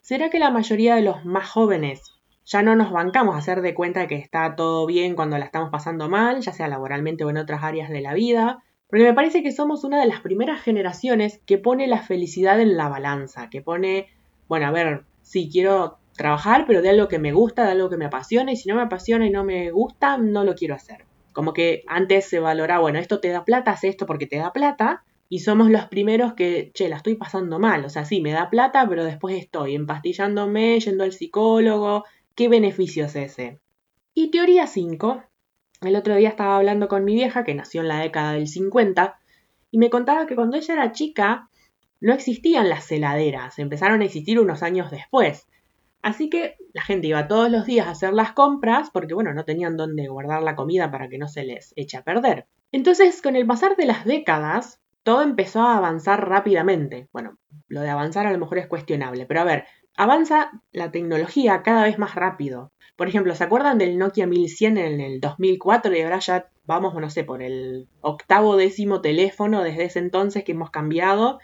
¿Será 0.02 0.30
que 0.30 0.39
la 0.39 0.49
mayoría 0.49 0.95
de 0.95 1.02
los 1.02 1.26
más 1.26 1.49
jóvenes 1.49 2.02
ya 2.45 2.62
no 2.62 2.76
nos 2.76 2.91
bancamos 2.91 3.36
a 3.36 3.39
hacer 3.39 3.62
de 3.62 3.73
cuenta 3.73 4.08
que 4.08 4.15
está 4.15 4.56
todo 4.56 4.86
bien 4.86 5.15
cuando 5.15 5.38
la 5.38 5.45
estamos 5.45 5.69
pasando 5.69 6.10
mal, 6.10 6.41
ya 6.41 6.52
sea 6.52 6.67
laboralmente 6.67 7.23
o 7.23 7.30
en 7.30 7.38
otras 7.38 7.63
áreas 7.63 7.89
de 7.89 8.02
la 8.02 8.13
vida? 8.13 8.63
Porque 8.88 9.06
me 9.06 9.13
parece 9.13 9.43
que 9.43 9.52
somos 9.52 9.84
una 9.84 9.99
de 9.99 10.08
las 10.08 10.21
primeras 10.21 10.62
generaciones 10.62 11.41
que 11.45 11.58
pone 11.58 11.88
la 11.88 12.02
felicidad 12.02 12.60
en 12.60 12.78
la 12.78 12.89
balanza, 12.89 13.49
que 13.49 13.62
pone, 13.62 14.08
bueno, 14.47 14.67
a 14.67 14.71
ver, 14.71 15.06
sí, 15.21 15.49
quiero 15.52 15.97
trabajar, 16.15 16.65
pero 16.67 16.82
de 16.82 16.89
algo 16.89 17.08
que 17.08 17.17
me 17.17 17.32
gusta, 17.32 17.65
de 17.65 17.71
algo 17.71 17.89
que 17.89 17.97
me 17.97 18.06
apasiona, 18.06 18.52
y 18.52 18.56
si 18.56 18.69
no 18.69 18.76
me 18.76 18.84
apasiona 18.84 19.26
y 19.26 19.32
no 19.32 19.43
me 19.43 19.71
gusta, 19.71 20.17
no 20.17 20.43
lo 20.43 20.54
quiero 20.54 20.76
hacer. 20.76 21.06
Como 21.34 21.54
que 21.54 21.84
antes 21.88 22.26
se 22.26 22.39
valora, 22.39 22.80
bueno, 22.80 23.00
esto 23.00 23.19
te 23.19 23.30
da 23.30 23.43
plata, 23.43 23.72
haz 23.72 23.84
esto 23.84 24.06
porque 24.06 24.28
te 24.28 24.38
da 24.38 24.54
plata. 24.54 25.04
Y 25.30 25.39
somos 25.39 25.69
los 25.69 25.86
primeros 25.86 26.34
que, 26.34 26.72
che, 26.74 26.89
la 26.89 26.98
estoy 26.98 27.15
pasando 27.15 27.60
mal. 27.60 27.84
O 27.86 27.89
sea, 27.89 28.06
sí, 28.06 28.22
me 28.22 28.32
da 28.32 28.50
plata, 28.50 28.88
pero 28.88 29.04
después 29.04 29.36
estoy 29.38 29.76
empastillándome, 29.76 30.80
yendo 30.80 31.04
al 31.04 31.12
psicólogo. 31.12 32.06
¿Qué 32.36 32.50
beneficio 32.50 33.06
es 33.06 33.15
ese? 33.15 33.60
Y 34.13 34.30
teoría 34.30 34.67
5. 34.67 35.24
El 35.82 35.96
otro 35.96 36.15
día 36.15 36.30
estaba 36.30 36.58
hablando 36.58 36.88
con 36.88 37.04
mi 37.04 37.15
vieja, 37.15 37.43
que 37.43 37.56
nació 37.56 37.82
en 37.82 37.88
la 37.88 38.00
década 38.00 38.34
del 38.34 38.48
50, 38.48 39.19
y 39.72 39.80
me 39.80 39.89
contaba 39.89 40.28
que 40.28 40.36
cuando 40.36 40.56
ella 40.56 40.74
era 40.76 40.91
chica 40.91 41.50
no 42.00 42.13
existían 42.13 42.69
las 42.69 42.91
heladeras, 42.91 43.58
empezaron 43.60 44.02
a 44.02 44.06
existir 44.06 44.39
unos 44.39 44.62
años 44.62 44.91
después. 44.91 45.48
Así 46.04 46.30
que 46.30 46.58
la 46.74 46.82
gente 46.82 47.08
iba 47.08 47.30
todos 47.30 47.50
los 47.50 47.66
días 47.66 47.88
a 47.88 47.92
hacer 47.92 48.13
las 48.13 48.34
compras 48.34 48.89
porque, 48.92 49.13
bueno, 49.13 49.34
no 49.34 49.46
tenían 49.46 49.78
dónde 49.78 50.10
guardar 50.10 50.44
la 50.44 50.56
comida 50.56 50.92
para 50.92 51.08
que 51.08 51.18
no 51.18 51.30
se 51.30 51.46
les 51.46 51.74
eche 51.78 51.98
a 51.98 52.04
perder. 52.04 52.46
Entonces, 52.74 53.22
con 53.22 53.38
el 53.38 53.48
pasar 53.48 53.78
de 53.78 53.86
las 53.86 54.04
décadas, 54.04 54.82
todo 55.04 55.22
empezó 55.22 55.62
a 55.62 55.78
avanzar 55.78 56.28
rápidamente. 56.28 57.08
Bueno, 57.13 57.38
lo 57.70 57.80
de 57.80 57.89
avanzar 57.89 58.28
a 58.28 58.34
lo 58.34 58.38
mejor 58.38 58.58
es 58.58 58.68
cuestionable, 58.68 59.26
pero 59.26 59.39
a 59.39 59.46
ver, 59.46 59.66
avanza 59.96 60.52
la 60.74 60.92
tecnología 60.92 61.63
cada 61.63 61.84
vez 61.84 61.98
más 61.98 62.16
rápido. 62.16 62.74
Por 62.98 63.08
ejemplo, 63.08 63.34
¿se 63.34 63.46
acuerdan 63.46 63.78
del 63.78 63.98
Nokia 63.98 64.28
1100 64.28 64.78
en 64.78 65.00
el 65.00 65.22
2004 65.22 65.96
y 65.96 66.02
ahora 66.02 66.20
ya 66.20 66.50
vamos, 66.66 66.94
no 66.96 67.10
sé, 67.10 67.24
por 67.24 67.42
el 67.42 67.88
octavo 68.02 68.58
décimo 68.58 69.00
teléfono 69.00 69.63
desde 69.63 69.86
ese 69.86 70.00
entonces 70.00 70.44
que 70.44 70.52
hemos 70.52 70.70
cambiado 70.70 71.39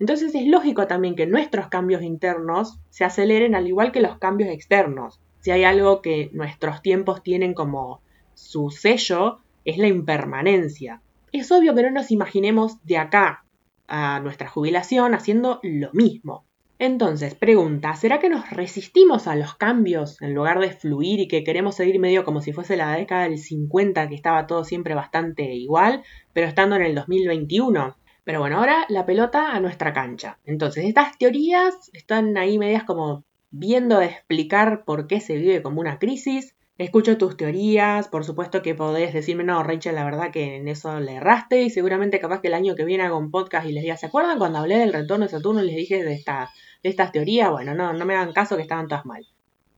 entonces 0.00 0.34
es 0.34 0.46
lógico 0.46 0.86
también 0.86 1.14
que 1.14 1.26
nuestros 1.26 1.68
cambios 1.68 2.02
internos 2.02 2.78
se 2.90 3.04
aceleren 3.04 3.54
al 3.54 3.68
igual 3.68 3.92
que 3.92 4.00
los 4.00 4.18
cambios 4.18 4.50
externos. 4.50 5.20
Si 5.40 5.50
hay 5.50 5.64
algo 5.64 6.02
que 6.02 6.30
nuestros 6.32 6.82
tiempos 6.82 7.22
tienen 7.22 7.54
como 7.54 8.00
su 8.34 8.70
sello, 8.70 9.40
es 9.64 9.78
la 9.78 9.88
impermanencia. 9.88 11.00
Es 11.32 11.50
obvio 11.52 11.74
que 11.74 11.82
no 11.82 11.90
nos 11.90 12.10
imaginemos 12.10 12.84
de 12.84 12.98
acá 12.98 13.44
a 13.86 14.20
nuestra 14.20 14.48
jubilación 14.48 15.14
haciendo 15.14 15.60
lo 15.62 15.92
mismo. 15.92 16.44
Entonces, 16.78 17.34
pregunta, 17.34 17.94
¿será 17.94 18.18
que 18.18 18.28
nos 18.28 18.50
resistimos 18.50 19.28
a 19.28 19.36
los 19.36 19.54
cambios 19.54 20.20
en 20.20 20.34
lugar 20.34 20.58
de 20.58 20.72
fluir 20.72 21.20
y 21.20 21.28
que 21.28 21.44
queremos 21.44 21.76
seguir 21.76 22.00
medio 22.00 22.24
como 22.24 22.40
si 22.40 22.52
fuese 22.52 22.76
la 22.76 22.96
década 22.96 23.24
del 23.24 23.38
50 23.38 24.08
que 24.08 24.14
estaba 24.14 24.46
todo 24.48 24.64
siempre 24.64 24.94
bastante 24.94 25.54
igual, 25.54 26.02
pero 26.32 26.48
estando 26.48 26.74
en 26.74 26.82
el 26.82 26.94
2021? 26.94 27.96
Pero 28.24 28.40
bueno, 28.40 28.58
ahora 28.58 28.86
la 28.88 29.04
pelota 29.04 29.52
a 29.52 29.60
nuestra 29.60 29.92
cancha. 29.92 30.38
Entonces, 30.44 30.84
estas 30.86 31.16
teorías 31.18 31.90
están 31.92 32.36
ahí 32.38 32.58
medias 32.58 32.84
como 32.84 33.24
viendo 33.50 33.98
de 33.98 34.06
explicar 34.06 34.84
por 34.84 35.06
qué 35.06 35.20
se 35.20 35.36
vive 35.36 35.62
como 35.62 35.80
una 35.80 35.98
crisis. 35.98 36.56
Escucho 36.76 37.18
tus 37.18 37.36
teorías, 37.36 38.08
por 38.08 38.24
supuesto 38.24 38.62
que 38.62 38.74
podés 38.74 39.12
decirme, 39.12 39.44
no, 39.44 39.62
Rachel, 39.62 39.94
la 39.94 40.04
verdad 40.04 40.32
que 40.32 40.56
en 40.56 40.66
eso 40.66 40.98
le 40.98 41.16
erraste 41.16 41.62
y 41.62 41.70
seguramente 41.70 42.18
capaz 42.18 42.40
que 42.40 42.48
el 42.48 42.54
año 42.54 42.74
que 42.74 42.84
viene 42.84 43.04
hago 43.04 43.18
un 43.18 43.30
podcast 43.30 43.68
y 43.68 43.72
les 43.72 43.84
diga, 43.84 43.96
¿se 43.96 44.06
acuerdan 44.06 44.38
cuando 44.38 44.58
hablé 44.58 44.78
del 44.78 44.92
retorno 44.92 45.26
de 45.26 45.30
Saturno 45.30 45.62
y 45.62 45.66
les 45.66 45.76
dije 45.76 46.02
de, 46.02 46.14
esta, 46.14 46.50
de 46.82 46.88
estas 46.88 47.12
teorías? 47.12 47.50
Bueno, 47.50 47.74
no, 47.74 47.92
no 47.92 48.04
me 48.04 48.16
hagan 48.16 48.32
caso 48.32 48.56
que 48.56 48.62
estaban 48.62 48.88
todas 48.88 49.06
mal. 49.06 49.24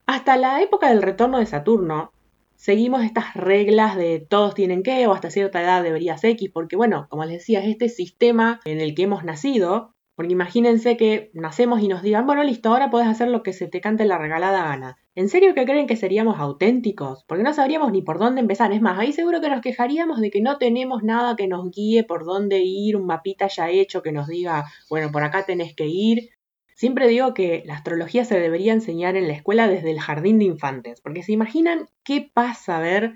Hasta 0.07 0.37
la 0.39 0.63
época 0.63 0.89
del 0.89 1.03
retorno 1.03 1.39
de 1.39 1.47
Saturno, 1.47 2.13
seguimos 2.57 3.05
estas 3.05 3.35
reglas 3.35 3.97
de 3.97 4.21
todos 4.21 4.55
tienen 4.55 4.83
que 4.83 5.07
o 5.07 5.13
hasta 5.13 5.31
cierta 5.31 5.63
edad 5.63 5.83
deberías 5.83 6.23
X, 6.25 6.51
porque 6.53 6.77
bueno, 6.77 7.07
como 7.11 7.25
les 7.25 7.39
decía, 7.39 7.63
es 7.63 7.69
este 7.69 7.89
sistema 7.89 8.61
en 8.65 8.81
el 8.81 8.95
que 8.95 9.05
hemos 9.05 9.25
nacido, 9.25 9.95
porque 10.17 10.33
imagínense 10.33 10.97
que 10.97 11.31
nacemos 11.35 11.83
y 11.83 11.89
nos 11.89 12.03
digan, 12.03 12.27
bueno, 12.27 12.43
listo, 12.43 12.71
ahora 12.71 12.91
puedes 12.91 13.07
hacer 13.07 13.29
lo 13.29 13.43
que 13.43 13.53
se 13.53 13.69
te 13.69 13.83
cante 13.83 14.07
la 14.07 14.17
regalada 14.17 14.65
gana. 14.65 14.97
¿En 15.15 15.29
serio 15.29 15.55
que 15.55 15.67
creen 15.67 15.87
que 15.87 15.97
seríamos 15.97 16.39
auténticos? 16.39 17.25
Porque 17.27 17.45
no 17.45 17.53
sabríamos 17.53 17.93
ni 17.93 18.01
por 18.01 18.19
dónde 18.19 18.41
empezar. 18.41 18.73
Es 18.73 18.81
más, 18.81 18.99
ahí 18.99 19.13
seguro 19.13 19.43
que 19.43 19.51
nos 19.51 19.61
quejaríamos 19.61 20.21
de 20.21 20.31
que 20.31 20.41
no 20.41 20.57
tenemos 20.57 21.03
nada 21.03 21.37
que 21.37 21.49
nos 21.49 21.71
guíe 21.71 22.05
por 22.05 22.25
dónde 22.25 22.61
ir, 22.63 22.97
un 22.97 23.07
mapita 23.07 23.47
ya 23.49 23.69
hecho 23.71 24.03
que 24.03 24.13
nos 24.13 24.27
diga, 24.27 24.65
bueno, 24.89 25.11
por 25.13 25.23
acá 25.23 25.45
tenés 25.45 25.75
que 25.75 25.87
ir. 25.87 26.31
Siempre 26.77 27.09
digo 27.09 27.35
que 27.35 27.65
la 27.67 27.75
astrología 27.75 28.25
se 28.25 28.39
debería 28.39 28.73
enseñar 28.73 29.17
en 29.17 29.27
la 29.27 29.35
escuela 29.35 29.67
desde 29.67 29.91
el 29.91 29.99
jardín 29.99 30.39
de 30.39 30.45
infantes, 30.45 31.01
porque 31.01 31.25
se 31.25 31.33
imaginan 31.33 31.89
qué 32.05 32.31
pasa 32.33 32.77
a 32.77 32.81
ver 32.81 33.15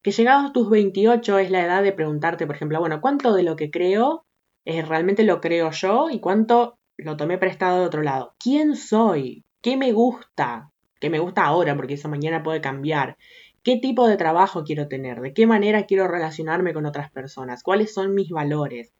que 0.00 0.12
llegados 0.12 0.54
tus 0.54 0.70
28 0.70 1.38
es 1.38 1.50
la 1.50 1.62
edad 1.62 1.82
de 1.82 1.92
preguntarte, 1.92 2.46
por 2.46 2.56
ejemplo, 2.56 2.80
bueno, 2.80 3.02
¿cuánto 3.02 3.34
de 3.34 3.42
lo 3.42 3.56
que 3.56 3.70
creo 3.70 4.24
eh, 4.64 4.82
realmente 4.82 5.24
lo 5.24 5.40
creo 5.40 5.70
yo 5.70 6.08
y 6.10 6.20
cuánto 6.20 6.78
lo 6.96 7.16
tomé 7.16 7.38
prestado 7.38 7.80
de 7.80 7.86
otro 7.86 8.02
lado. 8.02 8.34
¿Quién 8.38 8.76
soy? 8.76 9.44
¿Qué 9.60 9.76
me 9.76 9.92
gusta? 9.92 10.70
¿Qué 11.00 11.10
me 11.10 11.18
gusta 11.18 11.44
ahora? 11.44 11.74
Porque 11.74 11.94
eso 11.94 12.08
mañana 12.08 12.42
puede 12.42 12.60
cambiar. 12.60 13.16
¿Qué 13.62 13.76
tipo 13.76 14.06
de 14.06 14.16
trabajo 14.16 14.64
quiero 14.64 14.88
tener? 14.88 15.20
¿De 15.20 15.32
qué 15.32 15.46
manera 15.46 15.86
quiero 15.86 16.06
relacionarme 16.08 16.72
con 16.72 16.86
otras 16.86 17.10
personas? 17.10 17.62
¿Cuáles 17.62 17.92
son 17.92 18.14
mis 18.14 18.30
valores? 18.30 18.92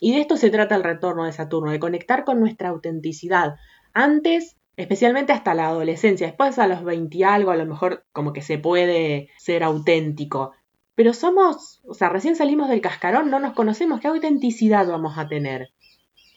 Y 0.00 0.14
de 0.14 0.22
esto 0.22 0.36
se 0.36 0.50
trata 0.50 0.74
el 0.74 0.82
retorno 0.82 1.24
de 1.24 1.32
Saturno, 1.32 1.70
de 1.70 1.78
conectar 1.78 2.24
con 2.24 2.40
nuestra 2.40 2.70
autenticidad. 2.70 3.54
Antes, 3.92 4.56
especialmente 4.76 5.32
hasta 5.32 5.54
la 5.54 5.68
adolescencia, 5.68 6.26
después 6.26 6.58
a 6.58 6.66
los 6.66 6.82
20 6.82 7.16
y 7.16 7.22
algo, 7.22 7.52
a 7.52 7.56
lo 7.56 7.66
mejor 7.66 8.06
como 8.12 8.32
que 8.32 8.42
se 8.42 8.58
puede 8.58 9.28
ser 9.38 9.62
auténtico 9.62 10.52
pero 11.00 11.14
somos, 11.14 11.80
o 11.86 11.94
sea, 11.94 12.10
recién 12.10 12.36
salimos 12.36 12.68
del 12.68 12.82
cascarón, 12.82 13.30
no 13.30 13.40
nos 13.40 13.54
conocemos, 13.54 14.00
¿qué 14.00 14.08
autenticidad 14.08 14.86
vamos 14.86 15.16
a 15.16 15.28
tener? 15.28 15.70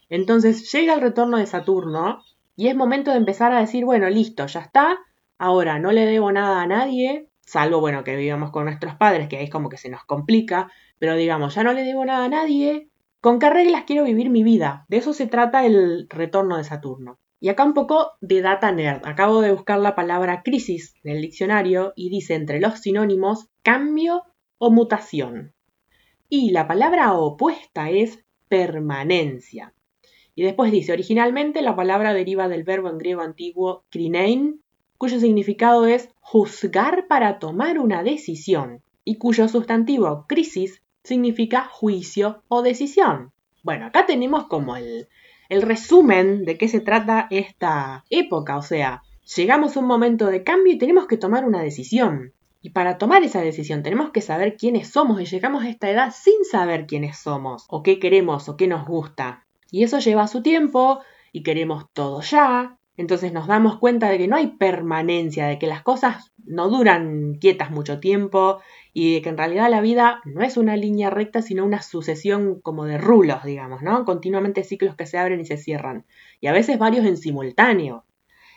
Entonces 0.07 0.71
llega 0.71 0.93
el 0.93 1.01
retorno 1.01 1.37
de 1.37 1.47
Saturno 1.47 2.23
y 2.55 2.69
es 2.69 2.75
momento 2.77 3.11
de 3.11 3.17
empezar 3.17 3.51
a 3.51 3.59
decir, 3.59 3.83
bueno, 3.83 4.09
listo, 4.09 4.47
ya 4.47 4.61
está, 4.61 4.99
ahora 5.37 5.79
no 5.79 5.91
le 5.91 6.05
debo 6.05 6.31
nada 6.31 6.61
a 6.61 6.67
nadie, 6.67 7.27
salvo, 7.41 7.81
bueno, 7.81 8.05
que 8.05 8.15
vivamos 8.15 8.51
con 8.51 8.63
nuestros 8.63 8.95
padres, 8.95 9.27
que 9.27 9.35
ahí 9.35 9.43
es 9.43 9.49
como 9.49 9.67
que 9.67 9.75
se 9.75 9.89
nos 9.89 10.05
complica, 10.05 10.71
pero 10.97 11.17
digamos, 11.17 11.55
ya 11.55 11.63
no 11.63 11.73
le 11.73 11.83
debo 11.83 12.05
nada 12.05 12.23
a 12.23 12.29
nadie, 12.29 12.87
¿con 13.23 13.39
qué 13.39 13.49
reglas 13.49 13.85
quiero 13.87 14.03
vivir 14.03 14.29
mi 14.29 14.43
vida? 14.43 14.85
De 14.89 14.97
eso 14.97 15.13
se 15.13 15.27
trata 15.27 15.65
el 15.65 16.07
retorno 16.09 16.57
de 16.57 16.65
Saturno. 16.65 17.19
Y 17.39 17.47
acá 17.47 17.63
un 17.63 17.73
poco 17.73 18.11
de 18.19 18.41
data 18.41 18.69
nerd. 18.73 18.99
Acabo 19.05 19.39
de 19.39 19.53
buscar 19.53 19.79
la 19.79 19.95
palabra 19.95 20.43
crisis 20.43 20.93
en 21.05 21.15
el 21.15 21.21
diccionario 21.21 21.93
y 21.95 22.09
dice 22.09 22.35
entre 22.35 22.59
los 22.59 22.81
sinónimos 22.81 23.47
cambio 23.61 24.23
o 24.57 24.71
mutación. 24.71 25.53
Y 26.27 26.51
la 26.51 26.67
palabra 26.67 27.13
opuesta 27.13 27.89
es 27.89 28.19
permanencia. 28.49 29.73
Y 30.35 30.43
después 30.43 30.73
dice, 30.73 30.91
originalmente 30.91 31.61
la 31.61 31.77
palabra 31.77 32.13
deriva 32.13 32.49
del 32.49 32.65
verbo 32.65 32.89
en 32.89 32.97
griego 32.97 33.21
antiguo 33.21 33.85
krinein, 33.89 34.61
cuyo 34.97 35.21
significado 35.21 35.87
es 35.87 36.09
juzgar 36.19 37.07
para 37.07 37.39
tomar 37.39 37.79
una 37.79 38.03
decisión, 38.03 38.83
y 39.05 39.15
cuyo 39.15 39.47
sustantivo 39.47 40.25
crisis 40.27 40.83
significa 41.03 41.65
juicio 41.71 42.43
o 42.47 42.61
decisión. 42.61 43.31
Bueno, 43.63 43.85
acá 43.85 44.05
tenemos 44.05 44.47
como 44.47 44.75
el, 44.75 45.07
el 45.49 45.61
resumen 45.61 46.45
de 46.45 46.57
qué 46.57 46.67
se 46.67 46.79
trata 46.79 47.27
esta 47.29 48.03
época, 48.09 48.57
o 48.57 48.61
sea, 48.61 49.03
llegamos 49.35 49.75
a 49.75 49.79
un 49.79 49.87
momento 49.87 50.27
de 50.27 50.43
cambio 50.43 50.73
y 50.73 50.77
tenemos 50.77 51.07
que 51.07 51.17
tomar 51.17 51.45
una 51.45 51.61
decisión. 51.61 52.33
Y 52.61 52.69
para 52.69 52.97
tomar 52.97 53.23
esa 53.23 53.41
decisión 53.41 53.83
tenemos 53.83 54.11
que 54.11 54.21
saber 54.21 54.55
quiénes 54.55 54.89
somos 54.89 55.19
y 55.19 55.25
llegamos 55.25 55.63
a 55.63 55.69
esta 55.69 55.89
edad 55.89 56.13
sin 56.17 56.45
saber 56.49 56.87
quiénes 56.87 57.17
somos 57.17 57.65
o 57.67 57.83
qué 57.83 57.99
queremos 57.99 58.47
o 58.47 58.55
qué 58.55 58.67
nos 58.67 58.85
gusta. 58.87 59.45
Y 59.69 59.83
eso 59.83 59.99
lleva 59.99 60.27
su 60.27 60.41
tiempo 60.41 61.01
y 61.33 61.43
queremos 61.43 61.85
todo 61.91 62.21
ya. 62.21 62.77
Entonces 62.95 63.33
nos 63.33 63.47
damos 63.47 63.79
cuenta 63.79 64.09
de 64.09 64.17
que 64.17 64.27
no 64.27 64.35
hay 64.35 64.47
permanencia, 64.57 65.47
de 65.47 65.57
que 65.57 65.67
las 65.67 65.81
cosas 65.81 66.31
no 66.45 66.69
duran 66.69 67.35
quietas 67.35 67.71
mucho 67.71 67.99
tiempo 67.99 68.59
y 68.93 69.15
de 69.15 69.21
que 69.21 69.29
en 69.29 69.37
realidad 69.37 69.69
la 69.69 69.81
vida 69.81 70.21
no 70.25 70.43
es 70.43 70.57
una 70.57 70.77
línea 70.77 71.09
recta, 71.09 71.41
sino 71.41 71.65
una 71.65 71.81
sucesión 71.81 72.61
como 72.61 72.85
de 72.85 72.97
rulos, 72.97 73.43
digamos, 73.43 73.81
¿no? 73.81 74.05
Continuamente 74.05 74.63
ciclos 74.63 74.95
que 74.95 75.07
se 75.07 75.17
abren 75.17 75.39
y 75.39 75.45
se 75.45 75.57
cierran. 75.57 76.05
Y 76.39 76.47
a 76.47 76.53
veces 76.53 76.77
varios 76.77 77.05
en 77.05 77.17
simultáneo. 77.17 78.05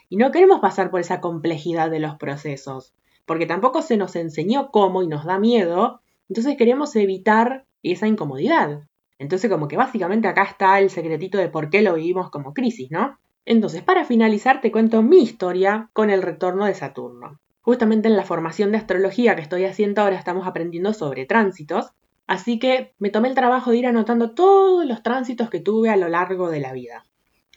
Y 0.08 0.16
no 0.16 0.30
queremos 0.30 0.60
pasar 0.60 0.90
por 0.90 1.00
esa 1.00 1.20
complejidad 1.20 1.90
de 1.90 2.00
los 2.00 2.16
procesos 2.16 2.94
porque 3.26 3.46
tampoco 3.46 3.82
se 3.82 3.96
nos 3.96 4.16
enseñó 4.16 4.70
cómo 4.70 5.02
y 5.02 5.08
nos 5.08 5.24
da 5.24 5.38
miedo, 5.38 6.00
entonces 6.28 6.56
queremos 6.56 6.94
evitar 6.96 7.66
esa 7.82 8.06
incomodidad. 8.06 8.88
Entonces 9.18 9.50
como 9.50 9.68
que 9.68 9.76
básicamente 9.76 10.28
acá 10.28 10.44
está 10.44 10.78
el 10.78 10.90
secretito 10.90 11.36
de 11.36 11.48
por 11.48 11.68
qué 11.68 11.82
lo 11.82 11.94
vivimos 11.94 12.30
como 12.30 12.54
crisis, 12.54 12.90
¿no? 12.90 13.18
Entonces, 13.46 13.82
para 13.82 14.04
finalizar, 14.04 14.60
te 14.60 14.72
cuento 14.72 15.02
mi 15.02 15.22
historia 15.22 15.88
con 15.92 16.10
el 16.10 16.20
retorno 16.20 16.66
de 16.66 16.74
Saturno. 16.74 17.38
Justamente 17.60 18.08
en 18.08 18.16
la 18.16 18.24
formación 18.24 18.72
de 18.72 18.78
astrología 18.78 19.36
que 19.36 19.42
estoy 19.42 19.64
haciendo 19.64 20.02
ahora 20.02 20.16
estamos 20.16 20.48
aprendiendo 20.48 20.92
sobre 20.92 21.26
tránsitos, 21.26 21.92
así 22.26 22.58
que 22.58 22.92
me 22.98 23.10
tomé 23.10 23.28
el 23.28 23.36
trabajo 23.36 23.70
de 23.70 23.76
ir 23.78 23.86
anotando 23.86 24.32
todos 24.32 24.84
los 24.84 25.02
tránsitos 25.02 25.48
que 25.48 25.60
tuve 25.60 25.90
a 25.90 25.96
lo 25.96 26.08
largo 26.08 26.50
de 26.50 26.60
la 26.60 26.72
vida. 26.72 27.06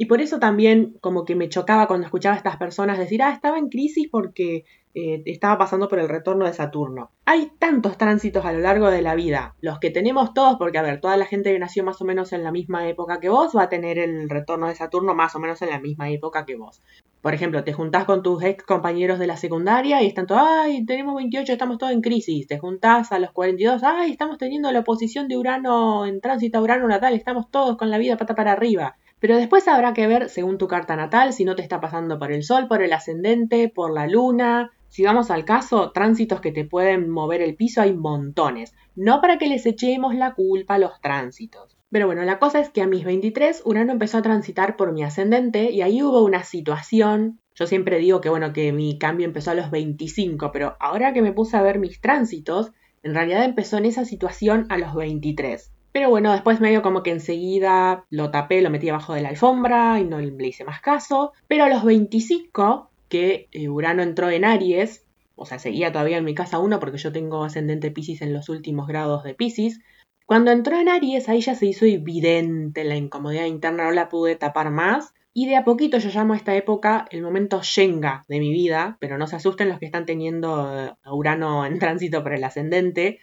Y 0.01 0.05
por 0.05 0.21
eso 0.21 0.39
también 0.39 0.95
como 1.01 1.25
que 1.25 1.35
me 1.35 1.49
chocaba 1.49 1.85
cuando 1.85 2.05
escuchaba 2.05 2.33
a 2.35 2.37
estas 2.37 2.55
personas 2.55 2.97
decir, 2.97 3.21
ah, 3.21 3.33
estaba 3.33 3.57
en 3.57 3.67
crisis 3.67 4.07
porque 4.09 4.63
eh, 4.95 5.21
estaba 5.25 5.57
pasando 5.57 5.89
por 5.89 5.99
el 5.99 6.07
retorno 6.07 6.45
de 6.45 6.53
Saturno. 6.53 7.11
Hay 7.25 7.51
tantos 7.59 7.97
tránsitos 7.97 8.45
a 8.45 8.53
lo 8.53 8.59
largo 8.59 8.89
de 8.91 9.01
la 9.01 9.13
vida, 9.15 9.55
los 9.59 9.77
que 9.79 9.91
tenemos 9.91 10.33
todos, 10.33 10.55
porque 10.57 10.77
a 10.77 10.83
ver, 10.83 11.01
toda 11.01 11.17
la 11.17 11.25
gente 11.25 11.51
que 11.51 11.59
nació 11.59 11.83
más 11.83 12.01
o 12.01 12.05
menos 12.05 12.31
en 12.31 12.45
la 12.45 12.51
misma 12.53 12.87
época 12.87 13.19
que 13.19 13.27
vos 13.27 13.51
va 13.53 13.63
a 13.63 13.69
tener 13.69 13.99
el 13.99 14.29
retorno 14.29 14.69
de 14.69 14.75
Saturno 14.75 15.15
más 15.15 15.35
o 15.35 15.39
menos 15.39 15.61
en 15.63 15.69
la 15.69 15.81
misma 15.81 16.09
época 16.09 16.45
que 16.45 16.55
vos. 16.55 16.81
Por 17.21 17.33
ejemplo, 17.33 17.65
te 17.65 17.73
juntás 17.73 18.05
con 18.05 18.23
tus 18.23 18.41
ex 18.41 18.63
compañeros 18.63 19.19
de 19.19 19.27
la 19.27 19.35
secundaria 19.35 20.01
y 20.01 20.07
están 20.07 20.27
todos, 20.27 20.43
ay, 20.45 20.85
tenemos 20.85 21.15
28, 21.15 21.51
estamos 21.51 21.77
todos 21.77 21.91
en 21.91 21.99
crisis. 21.99 22.47
Te 22.47 22.57
juntás 22.57 23.11
a 23.11 23.19
los 23.19 23.33
42, 23.33 23.83
ay, 23.83 24.11
estamos 24.11 24.37
teniendo 24.37 24.71
la 24.71 24.79
oposición 24.79 25.27
de 25.27 25.35
Urano 25.35 26.05
en 26.05 26.21
tránsito 26.21 26.57
a 26.57 26.61
Urano 26.61 26.87
natal, 26.87 27.15
estamos 27.15 27.51
todos 27.51 27.75
con 27.75 27.89
la 27.89 27.97
vida 27.97 28.15
pata 28.15 28.33
para 28.33 28.53
arriba. 28.53 28.95
Pero 29.19 29.35
después 29.35 29.67
habrá 29.67 29.93
que 29.93 30.07
ver, 30.07 30.29
según 30.29 30.57
tu 30.57 30.67
carta 30.67 30.95
natal, 30.95 31.33
si 31.33 31.43
no 31.43 31.55
te 31.55 31.61
está 31.61 31.81
pasando 31.81 32.17
por 32.17 32.31
el 32.31 32.43
Sol, 32.43 32.67
por 32.67 32.81
el 32.81 32.93
ascendente, 32.93 33.69
por 33.69 33.93
la 33.93 34.07
Luna. 34.07 34.71
Si 34.87 35.03
vamos 35.03 35.29
al 35.29 35.45
caso, 35.45 35.91
tránsitos 35.91 36.41
que 36.41 36.51
te 36.51 36.65
pueden 36.65 37.09
mover 37.09 37.41
el 37.41 37.55
piso 37.55 37.81
hay 37.81 37.93
montones. 37.93 38.73
No 38.95 39.21
para 39.21 39.37
que 39.37 39.47
les 39.47 39.65
echemos 39.65 40.15
la 40.15 40.33
culpa 40.33 40.75
a 40.75 40.79
los 40.79 40.99
tránsitos. 41.01 41.77
Pero 41.91 42.05
bueno, 42.05 42.23
la 42.23 42.39
cosa 42.39 42.59
es 42.59 42.69
que 42.69 42.81
a 42.81 42.87
mis 42.87 43.03
23 43.03 43.63
Urano 43.65 43.91
empezó 43.91 44.19
a 44.19 44.21
transitar 44.21 44.77
por 44.77 44.93
mi 44.93 45.03
ascendente 45.03 45.71
y 45.71 45.81
ahí 45.81 46.01
hubo 46.03 46.23
una 46.23 46.43
situación. 46.43 47.39
Yo 47.55 47.67
siempre 47.67 47.97
digo 47.97 48.21
que 48.21 48.29
bueno, 48.29 48.53
que 48.53 48.71
mi 48.71 48.97
cambio 48.99 49.25
empezó 49.25 49.51
a 49.51 49.55
los 49.55 49.71
25, 49.71 50.51
pero 50.51 50.77
ahora 50.79 51.13
que 51.13 51.21
me 51.21 51.33
puse 51.33 51.57
a 51.57 51.61
ver 51.61 51.79
mis 51.79 51.99
tránsitos, 51.99 52.71
en 53.01 53.15
realidad 53.15 53.43
empezó 53.43 53.77
en 53.77 53.85
esa 53.85 54.05
situación 54.05 54.65
a 54.69 54.77
los 54.77 54.93
23. 54.93 55.71
Pero 55.91 56.09
bueno, 56.09 56.31
después 56.31 56.59
medio 56.59 56.81
como 56.81 57.03
que 57.03 57.11
enseguida 57.11 58.05
lo 58.09 58.31
tapé, 58.31 58.61
lo 58.61 58.69
metí 58.69 58.89
abajo 58.89 59.13
de 59.13 59.21
la 59.21 59.29
alfombra 59.29 59.99
y 59.99 60.03
no 60.03 60.19
le 60.19 60.47
hice 60.47 60.63
más 60.63 60.81
caso. 60.81 61.33
Pero 61.47 61.63
a 61.63 61.69
los 61.69 61.83
25, 61.83 62.89
que 63.09 63.47
eh, 63.51 63.69
Urano 63.69 64.03
entró 64.03 64.29
en 64.29 64.45
Aries, 64.45 65.03
o 65.35 65.45
sea, 65.45 65.57
seguía 65.57 65.91
todavía 65.91 66.17
en 66.17 66.25
mi 66.25 66.35
casa 66.35 66.59
1 66.59 66.79
porque 66.79 66.97
yo 66.97 67.11
tengo 67.11 67.43
ascendente 67.43 67.91
Pisces 67.91 68.21
en 68.21 68.33
los 68.33 68.49
últimos 68.49 68.87
grados 68.87 69.23
de 69.23 69.33
Pisces. 69.33 69.79
Cuando 70.25 70.51
entró 70.51 70.79
en 70.79 70.89
Aries, 70.89 71.27
ahí 71.27 71.41
ya 71.41 71.55
se 71.55 71.65
hizo 71.65 71.85
evidente 71.85 72.83
la 72.83 72.95
incomodidad 72.95 73.45
interna, 73.45 73.85
no 73.85 73.91
la 73.91 74.09
pude 74.09 74.35
tapar 74.35 74.69
más. 74.69 75.13
Y 75.33 75.47
de 75.47 75.55
a 75.55 75.63
poquito 75.63 75.97
yo 75.97 76.09
llamo 76.09 76.33
a 76.33 76.37
esta 76.37 76.55
época 76.55 77.05
el 77.11 77.21
momento 77.21 77.61
Shenga 77.63 78.25
de 78.27 78.39
mi 78.39 78.51
vida, 78.51 78.97
pero 78.99 79.17
no 79.17 79.25
se 79.25 79.37
asusten 79.37 79.69
los 79.69 79.79
que 79.79 79.85
están 79.85 80.05
teniendo 80.05 80.77
eh, 80.77 80.93
Urano 81.11 81.65
en 81.65 81.79
tránsito 81.79 82.21
por 82.21 82.33
el 82.33 82.43
ascendente, 82.43 83.19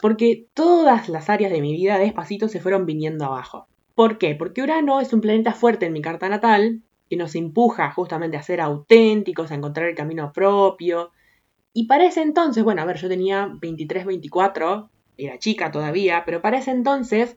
porque 0.00 0.46
todas 0.54 1.08
las 1.08 1.28
áreas 1.30 1.52
de 1.52 1.60
mi 1.60 1.72
vida 1.72 1.98
despacito 1.98 2.48
se 2.48 2.60
fueron 2.60 2.86
viniendo 2.86 3.24
abajo. 3.24 3.68
¿Por 3.94 4.18
qué? 4.18 4.34
Porque 4.34 4.62
Urano 4.62 5.00
es 5.00 5.12
un 5.12 5.20
planeta 5.20 5.52
fuerte 5.52 5.86
en 5.86 5.92
mi 5.92 6.02
carta 6.02 6.28
natal, 6.28 6.82
que 7.08 7.16
nos 7.16 7.34
empuja 7.34 7.90
justamente 7.90 8.36
a 8.36 8.42
ser 8.42 8.60
auténticos, 8.60 9.50
a 9.50 9.56
encontrar 9.56 9.88
el 9.88 9.96
camino 9.96 10.32
propio. 10.32 11.10
Y 11.72 11.86
para 11.86 12.04
ese 12.06 12.22
entonces, 12.22 12.64
bueno, 12.64 12.82
a 12.82 12.84
ver, 12.84 12.96
yo 12.98 13.08
tenía 13.08 13.50
23, 13.60 14.06
24, 14.06 14.90
era 15.18 15.38
chica 15.38 15.70
todavía, 15.70 16.22
pero 16.24 16.40
para 16.40 16.58
ese 16.58 16.70
entonces 16.70 17.36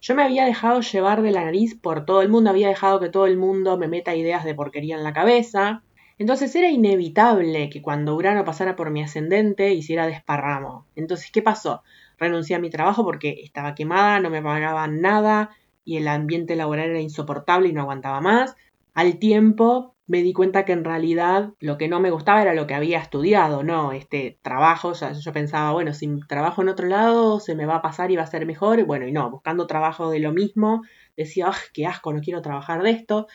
yo 0.00 0.14
me 0.14 0.22
había 0.22 0.44
dejado 0.44 0.80
llevar 0.80 1.22
de 1.22 1.30
la 1.30 1.44
nariz 1.44 1.78
por 1.78 2.04
todo 2.04 2.22
el 2.22 2.28
mundo, 2.28 2.50
había 2.50 2.68
dejado 2.68 2.98
que 2.98 3.08
todo 3.08 3.26
el 3.26 3.36
mundo 3.36 3.78
me 3.78 3.86
meta 3.88 4.16
ideas 4.16 4.44
de 4.44 4.54
porquería 4.54 4.96
en 4.96 5.04
la 5.04 5.12
cabeza, 5.12 5.82
entonces 6.18 6.54
era 6.54 6.70
inevitable 6.70 7.70
que 7.70 7.82
cuando 7.82 8.14
Urano 8.14 8.44
pasara 8.44 8.76
por 8.76 8.90
mi 8.90 9.02
ascendente 9.02 9.72
hiciera 9.74 10.06
desparramo. 10.06 10.86
Entonces, 10.96 11.30
¿qué 11.32 11.42
pasó? 11.42 11.82
Renuncié 12.18 12.56
a 12.56 12.60
mi 12.60 12.70
trabajo 12.70 13.04
porque 13.04 13.40
estaba 13.42 13.74
quemada, 13.74 14.20
no 14.20 14.30
me 14.30 14.42
pagaban 14.42 15.00
nada 15.00 15.50
y 15.84 15.96
el 15.96 16.08
ambiente 16.08 16.56
laboral 16.56 16.90
era 16.90 17.00
insoportable 17.00 17.68
y 17.68 17.72
no 17.72 17.82
aguantaba 17.82 18.20
más. 18.20 18.56
Al 18.94 19.18
tiempo, 19.18 19.96
me 20.06 20.22
di 20.22 20.32
cuenta 20.32 20.64
que 20.64 20.72
en 20.72 20.84
realidad 20.84 21.54
lo 21.60 21.78
que 21.78 21.88
no 21.88 22.00
me 22.00 22.10
gustaba 22.10 22.42
era 22.42 22.54
lo 22.54 22.66
que 22.66 22.74
había 22.74 22.98
estudiado, 22.98 23.62
¿no? 23.62 23.92
Este 23.92 24.38
trabajo, 24.42 24.92
yo 24.92 25.32
pensaba, 25.32 25.72
bueno, 25.72 25.94
si 25.94 26.20
trabajo 26.28 26.62
en 26.62 26.68
otro 26.68 26.86
lado 26.86 27.40
se 27.40 27.54
me 27.54 27.66
va 27.66 27.76
a 27.76 27.82
pasar 27.82 28.10
y 28.10 28.16
va 28.16 28.22
a 28.24 28.26
ser 28.26 28.44
mejor, 28.44 28.84
bueno, 28.84 29.06
y 29.06 29.12
no, 29.12 29.30
buscando 29.30 29.66
trabajo 29.66 30.10
de 30.10 30.18
lo 30.18 30.32
mismo, 30.32 30.82
decía, 31.16 31.48
¡ah, 31.48 31.56
qué 31.72 31.86
asco, 31.86 32.12
no 32.12 32.20
quiero 32.20 32.42
trabajar 32.42 32.82
de 32.82 32.90
esto! 32.90 33.26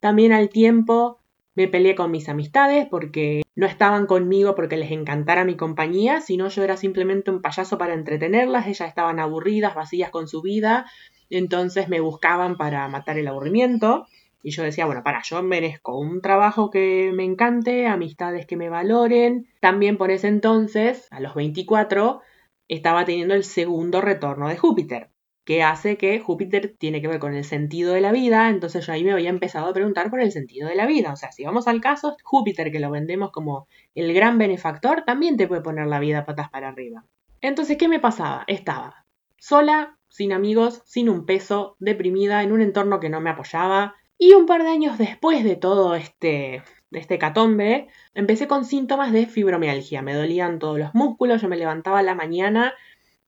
También 0.00 0.32
al 0.32 0.50
tiempo 0.50 1.20
me 1.56 1.68
peleé 1.68 1.94
con 1.94 2.10
mis 2.10 2.28
amistades 2.28 2.86
porque 2.88 3.42
no 3.56 3.66
estaban 3.66 4.06
conmigo 4.06 4.54
porque 4.54 4.76
les 4.76 4.92
encantara 4.92 5.44
mi 5.44 5.56
compañía, 5.56 6.20
sino 6.20 6.48
yo 6.48 6.62
era 6.62 6.76
simplemente 6.76 7.30
un 7.30 7.42
payaso 7.42 7.78
para 7.78 7.94
entretenerlas, 7.94 8.66
ellas 8.66 8.88
estaban 8.88 9.18
aburridas, 9.18 9.74
vacías 9.74 10.10
con 10.10 10.28
su 10.28 10.42
vida, 10.42 10.86
entonces 11.30 11.88
me 11.88 12.00
buscaban 12.00 12.56
para 12.56 12.86
matar 12.88 13.18
el 13.18 13.26
aburrimiento. 13.26 14.06
Y 14.42 14.50
yo 14.50 14.62
decía, 14.62 14.86
bueno, 14.86 15.02
para, 15.02 15.22
yo 15.22 15.42
merezco 15.42 15.98
un 15.98 16.20
trabajo 16.20 16.70
que 16.70 17.10
me 17.12 17.24
encante, 17.24 17.88
amistades 17.88 18.46
que 18.46 18.56
me 18.56 18.68
valoren. 18.68 19.48
También 19.58 19.96
por 19.96 20.12
ese 20.12 20.28
entonces, 20.28 21.08
a 21.10 21.18
los 21.18 21.34
24, 21.34 22.20
estaba 22.68 23.04
teniendo 23.04 23.34
el 23.34 23.42
segundo 23.42 24.00
retorno 24.00 24.48
de 24.48 24.56
Júpiter 24.56 25.10
que 25.46 25.62
hace 25.62 25.96
que 25.96 26.18
Júpiter 26.18 26.74
tiene 26.76 27.00
que 27.00 27.06
ver 27.06 27.20
con 27.20 27.32
el 27.32 27.44
sentido 27.44 27.94
de 27.94 28.00
la 28.00 28.10
vida, 28.10 28.50
entonces 28.50 28.84
yo 28.84 28.92
ahí 28.92 29.04
me 29.04 29.12
había 29.12 29.30
empezado 29.30 29.68
a 29.68 29.72
preguntar 29.72 30.10
por 30.10 30.20
el 30.20 30.32
sentido 30.32 30.68
de 30.68 30.74
la 30.74 30.86
vida. 30.86 31.12
O 31.12 31.16
sea, 31.16 31.30
si 31.30 31.44
vamos 31.44 31.68
al 31.68 31.80
caso, 31.80 32.16
Júpiter, 32.24 32.72
que 32.72 32.80
lo 32.80 32.90
vendemos 32.90 33.30
como 33.30 33.68
el 33.94 34.12
gran 34.12 34.38
benefactor, 34.38 35.04
también 35.06 35.36
te 35.36 35.46
puede 35.46 35.62
poner 35.62 35.86
la 35.86 36.00
vida 36.00 36.26
patas 36.26 36.50
para 36.50 36.68
arriba. 36.68 37.04
Entonces, 37.40 37.76
¿qué 37.78 37.86
me 37.86 38.00
pasaba? 38.00 38.42
Estaba 38.48 39.06
sola, 39.38 39.96
sin 40.08 40.32
amigos, 40.32 40.82
sin 40.84 41.08
un 41.08 41.24
peso, 41.26 41.76
deprimida, 41.78 42.42
en 42.42 42.50
un 42.50 42.60
entorno 42.60 42.98
que 42.98 43.08
no 43.08 43.20
me 43.20 43.30
apoyaba. 43.30 43.94
Y 44.18 44.32
un 44.32 44.46
par 44.46 44.64
de 44.64 44.70
años 44.70 44.98
después 44.98 45.44
de 45.44 45.54
todo 45.54 45.94
este, 45.94 46.64
de 46.90 46.98
este 46.98 47.18
catombe, 47.18 47.86
empecé 48.14 48.48
con 48.48 48.64
síntomas 48.64 49.12
de 49.12 49.26
fibromialgia. 49.26 50.02
Me 50.02 50.14
dolían 50.14 50.58
todos 50.58 50.80
los 50.80 50.92
músculos, 50.92 51.40
yo 51.40 51.48
me 51.48 51.56
levantaba 51.56 52.02
la 52.02 52.16
mañana 52.16 52.74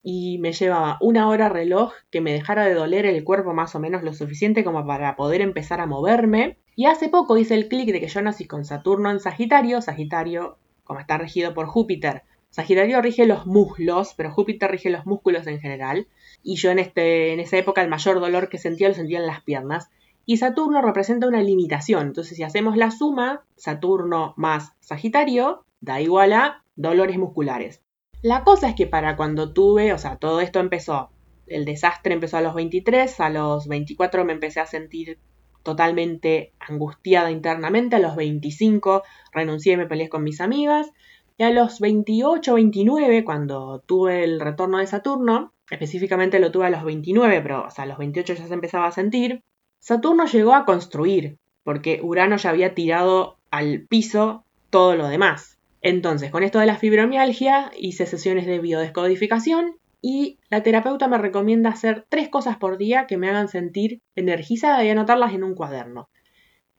y 0.03 0.39
me 0.39 0.53
llevaba 0.53 0.99
una 1.01 1.29
hora 1.29 1.49
reloj 1.49 1.93
que 2.11 2.21
me 2.21 2.33
dejara 2.33 2.65
de 2.65 2.75
doler 2.75 3.07
el 3.07 3.25
cuerpo 3.25 3.53
más 3.53 3.75
o 3.75 3.81
menos 3.81 4.03
lo 4.03 4.13
suficiente 4.13 4.65
como 4.65 4.87
para 4.87 5.17
poder 5.17 5.41
empezar 5.41 5.81
a 5.81 5.87
moverme. 5.87 6.59
Y 6.77 6.87
hace 6.87 7.09
poco 7.09 7.37
hice 7.37 7.55
el 7.55 7.69
clic 7.69 7.93
de 7.93 8.01
que 8.01 8.09
yo 8.09 8.23
nací 8.23 8.47
con 8.47 8.65
Saturno 8.65 9.11
en 9.11 9.21
Sagitario, 9.21 9.83
Sagitario 9.83 10.59
como 10.85 11.01
está 11.01 11.19
regido 11.19 11.53
por 11.53 11.67
Júpiter. 11.67 12.23
Sagitario 12.51 13.03
rige 13.03 13.27
los 13.27 13.47
muslos, 13.47 14.15
pero 14.17 14.33
Júpiter 14.33 14.71
rige 14.71 14.89
los 14.89 15.05
músculos 15.05 15.47
en 15.47 15.61
general. 15.61 16.09
Y 16.43 16.57
yo 16.57 16.71
en, 16.71 16.79
este, 16.79 17.33
en 17.33 17.41
esa 17.41 17.59
época 17.59 17.83
el 17.83 17.91
mayor 17.91 18.21
dolor 18.21 18.49
que 18.49 18.59
sentía 18.59 18.89
lo 18.89 18.95
sentía 18.95 19.19
en 19.19 19.27
las 19.27 19.43
piernas. 19.43 19.91
Y 20.25 20.39
Saturno 20.39 20.81
representa 20.81 21.27
una 21.27 21.43
limitación. 21.43 22.09
Entonces 22.09 22.37
si 22.37 22.43
hacemos 22.43 22.77
la 22.77 22.91
suma, 22.91 23.45
Saturno 23.57 24.35
más 24.37 24.73
Sagitario 24.81 25.65
da 25.81 26.01
igual 26.01 26.33
a 26.33 26.65
dolores 26.77 27.19
musculares. 27.19 27.83
La 28.23 28.43
cosa 28.43 28.71
es 28.71 28.75
que 28.75 28.89
para 28.89 29.15
cuando 29.17 29.53
tuve, 29.53 29.93
o 29.93 29.99
sea, 29.99 30.17
todo 30.17 30.41
esto 30.41 30.59
empezó, 30.59 31.11
el 31.47 31.65
desastre 31.65 32.15
empezó 32.15 32.37
a 32.37 32.41
los 32.41 32.55
23, 32.55 33.21
a 33.21 33.31
los 33.31 33.69
24 33.69 34.25
me 34.25 34.33
empecé 34.33 34.59
a 34.59 34.67
sentir 34.67 35.19
totalmente 35.63 36.53
angustiada 36.59 37.31
internamente, 37.31 37.95
a 37.95 38.01
los 38.01 38.17
25 38.17 39.05
renuncié 39.33 39.75
y 39.75 39.77
me 39.77 39.87
peleé 39.87 40.09
con 40.09 40.25
mis 40.25 40.41
amigas, 40.41 40.91
y 41.37 41.45
a 41.45 41.51
los 41.51 41.79
28, 41.79 42.55
29, 42.55 43.25
cuando 43.25 43.85
tuve 43.87 44.25
el 44.25 44.41
retorno 44.41 44.79
de 44.79 44.89
Saturno, 44.89 45.53
específicamente 45.71 46.41
lo 46.41 46.51
tuve 46.51 46.67
a 46.67 46.71
los 46.71 46.83
29, 46.83 47.41
pero 47.41 47.67
o 47.67 47.71
sea, 47.71 47.85
a 47.85 47.87
los 47.87 47.99
28 47.99 48.35
ya 48.35 48.47
se 48.49 48.55
empezaba 48.55 48.89
a 48.89 48.93
sentir, 48.93 49.45
Saturno 49.79 50.27
llegó 50.27 50.55
a 50.55 50.65
construir, 50.65 51.39
porque 51.63 52.01
Urano 52.03 52.37
ya 52.37 52.51
había 52.51 52.75
tirado 52.75 53.39
al 53.53 53.87
piso 53.89 54.45
todo 54.71 54.97
lo 54.97 55.07
demás. 55.07 55.58
Entonces, 55.81 56.31
con 56.31 56.43
esto 56.43 56.59
de 56.59 56.67
la 56.67 56.77
fibromialgia, 56.77 57.71
hice 57.79 58.07
sesiones 58.07 58.47
de 58.47 58.59
biodescodificación 58.59 59.77
y 60.01 60.38
la 60.51 60.62
terapeuta 60.62 61.09
me 61.09 61.19
recomienda 61.19 61.71
hacer 61.71 62.07
tres 62.09 62.29
cosas 62.29 62.57
por 62.57 62.79
día 62.79 63.07
que 63.07 63.17
me 63.17 63.29
hagan 63.29 63.49
sentir 63.49 64.01
energizada 64.14 64.85
y 64.85 64.91
anotarlas 64.91 65.35
en 65.35 65.45
un 65.45 65.55
cuaderno. 65.55 66.09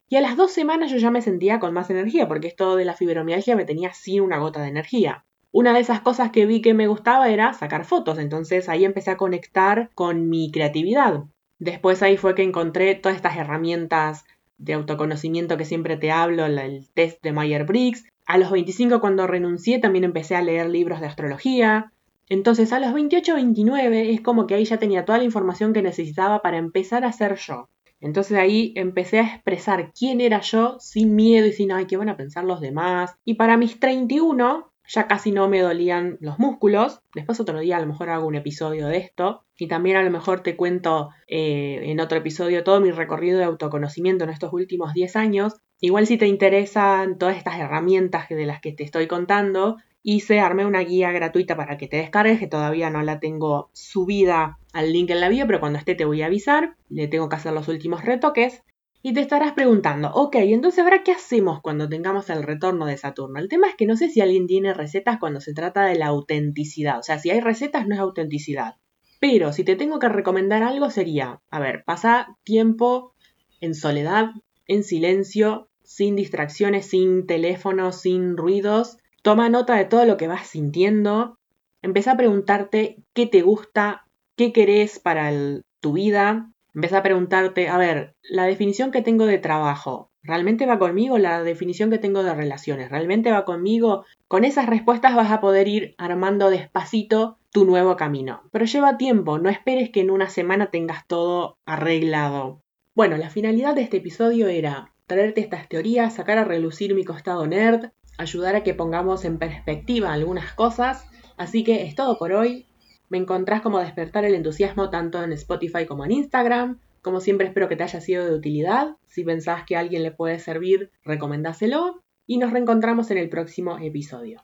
Y 0.07 0.15
a 0.15 0.21
las 0.21 0.35
dos 0.35 0.51
semanas 0.51 0.91
yo 0.91 0.97
ya 0.97 1.11
me 1.11 1.21
sentía 1.21 1.59
con 1.59 1.73
más 1.73 1.89
energía, 1.89 2.27
porque 2.27 2.47
esto 2.47 2.75
de 2.75 2.85
la 2.85 2.95
fibromialgia 2.95 3.55
me 3.55 3.65
tenía 3.65 3.93
sin 3.93 4.21
una 4.21 4.39
gota 4.39 4.61
de 4.61 4.69
energía. 4.69 5.25
Una 5.51 5.73
de 5.73 5.79
esas 5.79 6.01
cosas 6.01 6.31
que 6.31 6.45
vi 6.45 6.61
que 6.61 6.73
me 6.73 6.87
gustaba 6.87 7.29
era 7.29 7.53
sacar 7.53 7.85
fotos, 7.85 8.19
entonces 8.19 8.69
ahí 8.69 8.85
empecé 8.85 9.11
a 9.11 9.17
conectar 9.17 9.89
con 9.95 10.29
mi 10.29 10.51
creatividad. 10.51 11.23
Después 11.59 12.01
ahí 12.01 12.17
fue 12.17 12.35
que 12.35 12.43
encontré 12.43 12.95
todas 12.95 13.15
estas 13.15 13.37
herramientas 13.37 14.25
de 14.57 14.73
autoconocimiento 14.73 15.57
que 15.57 15.65
siempre 15.65 15.97
te 15.97 16.11
hablo, 16.11 16.45
el 16.45 16.87
test 16.93 17.21
de 17.23 17.31
Meyer-Briggs, 17.31 18.05
a 18.29 18.37
los 18.37 18.51
25 18.51 19.01
cuando 19.01 19.25
renuncié 19.25 19.79
también 19.79 20.03
empecé 20.03 20.35
a 20.35 20.43
leer 20.43 20.69
libros 20.69 21.01
de 21.01 21.07
astrología. 21.07 21.91
Entonces 22.27 22.71
a 22.71 22.79
los 22.79 22.93
28 22.93 23.33
29 23.33 24.11
es 24.11 24.21
como 24.21 24.45
que 24.45 24.53
ahí 24.53 24.65
ya 24.65 24.77
tenía 24.77 25.03
toda 25.03 25.17
la 25.17 25.23
información 25.23 25.73
que 25.73 25.81
necesitaba 25.81 26.43
para 26.43 26.59
empezar 26.59 27.05
a 27.05 27.11
ser 27.11 27.37
yo. 27.37 27.69
Entonces 27.99 28.37
ahí 28.37 28.71
empecé 28.75 29.17
a 29.17 29.23
expresar 29.23 29.93
quién 29.97 30.21
era 30.21 30.41
yo 30.41 30.77
sin 30.79 31.15
miedo 31.15 31.47
y 31.47 31.53
sin, 31.53 31.71
ay, 31.71 31.87
qué 31.87 31.97
van 31.97 32.09
a 32.09 32.17
pensar 32.17 32.43
los 32.43 32.61
demás. 32.61 33.15
Y 33.25 33.33
para 33.33 33.57
mis 33.57 33.79
31 33.79 34.71
ya 34.87 35.07
casi 35.07 35.31
no 35.31 35.49
me 35.49 35.61
dolían 35.61 36.19
los 36.21 36.37
músculos. 36.37 37.01
Después 37.15 37.39
otro 37.39 37.59
día 37.59 37.77
a 37.77 37.81
lo 37.81 37.87
mejor 37.87 38.11
hago 38.11 38.27
un 38.27 38.35
episodio 38.35 38.85
de 38.85 38.97
esto. 38.97 39.43
Y 39.57 39.67
también 39.67 39.97
a 39.97 40.03
lo 40.03 40.11
mejor 40.11 40.41
te 40.41 40.55
cuento 40.55 41.09
eh, 41.27 41.79
en 41.81 41.99
otro 41.99 42.19
episodio 42.19 42.63
todo 42.63 42.79
mi 42.79 42.91
recorrido 42.91 43.39
de 43.39 43.45
autoconocimiento 43.45 44.23
en 44.23 44.29
estos 44.29 44.53
últimos 44.53 44.93
10 44.93 45.15
años. 45.15 45.55
Igual 45.81 46.07
si 46.07 46.17
te 46.17 46.27
interesan 46.27 47.17
todas 47.17 47.37
estas 47.37 47.57
herramientas 47.57 48.27
de 48.29 48.45
las 48.45 48.59
que 48.59 48.73
te 48.73 48.83
estoy 48.83 49.07
contando, 49.07 49.77
hice, 50.03 50.39
armé 50.39 50.65
una 50.65 50.81
guía 50.81 51.11
gratuita 51.11 51.55
para 51.55 51.77
que 51.77 51.87
te 51.87 51.97
descargues, 51.97 52.39
que 52.39 52.47
todavía 52.47 52.89
no 52.89 53.01
la 53.01 53.19
tengo 53.19 53.69
subida 53.73 54.59
al 54.73 54.91
link 54.91 55.09
en 55.09 55.21
la 55.21 55.29
bio, 55.29 55.47
pero 55.47 55.59
cuando 55.59 55.79
esté 55.79 55.95
te 55.95 56.05
voy 56.05 56.21
a 56.21 56.25
avisar. 56.25 56.75
Le 56.89 57.07
tengo 57.07 57.29
que 57.29 57.37
hacer 57.37 57.53
los 57.53 57.67
últimos 57.67 58.03
retoques. 58.03 58.63
Y 59.01 59.13
te 59.13 59.21
estarás 59.21 59.53
preguntando, 59.53 60.11
ok, 60.13 60.35
entonces 60.35 60.83
ahora 60.83 61.03
qué 61.03 61.13
hacemos 61.13 61.61
cuando 61.61 61.87
tengamos 61.87 62.29
el 62.29 62.43
retorno 62.43 62.85
de 62.85 62.97
Saturno. 62.97 63.39
El 63.39 63.47
tema 63.47 63.69
es 63.69 63.75
que 63.75 63.85
no 63.85 63.95
sé 63.95 64.09
si 64.09 64.19
alguien 64.19 64.45
tiene 64.45 64.73
recetas 64.73 65.19
cuando 65.19 65.39
se 65.39 65.53
trata 65.53 65.85
de 65.85 65.95
la 65.95 66.07
autenticidad. 66.07 66.99
O 66.99 67.03
sea, 67.03 67.17
si 67.17 67.29
hay 67.29 67.39
recetas 67.39 67.87
no 67.87 67.95
es 67.95 68.01
autenticidad. 68.01 68.75
Pero 69.21 69.53
si 69.53 69.63
te 69.63 69.77
tengo 69.77 69.99
que 69.99 70.09
recomendar 70.09 70.63
algo 70.63 70.89
sería, 70.89 71.41
a 71.49 71.59
ver, 71.61 71.85
pasa 71.85 72.37
tiempo 72.43 73.13
en 73.61 73.73
soledad, 73.73 74.31
en 74.67 74.83
silencio, 74.83 75.68
sin 75.89 76.15
distracciones, 76.15 76.85
sin 76.85 77.25
teléfono, 77.25 77.91
sin 77.91 78.37
ruidos. 78.37 78.99
Toma 79.23 79.49
nota 79.49 79.75
de 79.75 79.85
todo 79.85 80.05
lo 80.05 80.17
que 80.17 80.27
vas 80.27 80.45
sintiendo. 80.45 81.39
Empieza 81.81 82.11
a 82.11 82.17
preguntarte 82.17 82.97
qué 83.13 83.25
te 83.25 83.41
gusta, 83.41 84.05
qué 84.37 84.53
querés 84.53 84.99
para 84.99 85.31
tu 85.79 85.93
vida, 85.93 86.51
Empieza 86.75 86.99
a 86.99 87.03
preguntarte, 87.03 87.67
a 87.67 87.77
ver, 87.77 88.15
la 88.21 88.43
definición 88.43 88.91
que 88.91 89.01
tengo 89.01 89.25
de 89.25 89.39
trabajo, 89.39 90.11
¿realmente 90.21 90.67
va 90.67 90.77
conmigo? 90.77 91.17
La 91.17 91.41
definición 91.41 91.89
que 91.89 91.97
tengo 91.97 92.21
de 92.21 92.35
relaciones, 92.35 92.89
¿realmente 92.89 93.31
va 93.31 93.43
conmigo? 93.43 94.05
Con 94.27 94.43
esas 94.43 94.67
respuestas 94.67 95.15
vas 95.15 95.31
a 95.31 95.41
poder 95.41 95.67
ir 95.67 95.95
armando 95.97 96.51
despacito 96.51 97.39
tu 97.51 97.65
nuevo 97.65 97.97
camino. 97.97 98.43
Pero 98.51 98.65
lleva 98.65 98.97
tiempo, 98.97 99.39
no 99.39 99.49
esperes 99.49 99.89
que 99.89 100.01
en 100.01 100.11
una 100.11 100.29
semana 100.29 100.69
tengas 100.69 101.07
todo 101.07 101.57
arreglado. 101.65 102.61
Bueno, 102.93 103.17
la 103.17 103.31
finalidad 103.31 103.73
de 103.73 103.81
este 103.81 103.97
episodio 103.97 104.47
era 104.47 104.93
traerte 105.09 105.41
estas 105.41 105.67
teorías, 105.67 106.15
sacar 106.15 106.37
a 106.37 106.45
relucir 106.45 106.95
mi 106.95 107.03
costado 107.03 107.45
nerd, 107.47 107.89
ayudar 108.17 108.55
a 108.55 108.63
que 108.63 108.75
pongamos 108.75 109.25
en 109.25 109.39
perspectiva 109.39 110.13
algunas 110.13 110.53
cosas. 110.53 111.05
Así 111.35 111.65
que 111.65 111.83
es 111.83 111.95
todo 111.95 112.17
por 112.17 112.31
hoy. 112.31 112.67
Me 113.09 113.17
encontrás 113.17 113.61
como 113.61 113.79
despertar 113.79 114.23
el 114.23 114.35
entusiasmo 114.35 114.89
tanto 114.89 115.21
en 115.23 115.33
Spotify 115.33 115.85
como 115.85 116.05
en 116.05 116.11
Instagram. 116.11 116.79
Como 117.01 117.21
siempre 117.21 117.47
espero 117.47 117.67
que 117.67 117.75
te 117.75 117.83
haya 117.83 117.99
sido 117.99 118.25
de 118.25 118.35
utilidad. 118.35 118.97
Si 119.07 119.23
pensás 119.23 119.63
que 119.65 119.75
a 119.75 119.79
alguien 119.79 120.03
le 120.03 120.11
puede 120.11 120.37
servir, 120.39 120.91
recomendáselo. 121.03 122.03
Y 122.27 122.37
nos 122.37 122.53
reencontramos 122.53 123.09
en 123.09 123.17
el 123.17 123.29
próximo 123.29 123.79
episodio. 123.79 124.43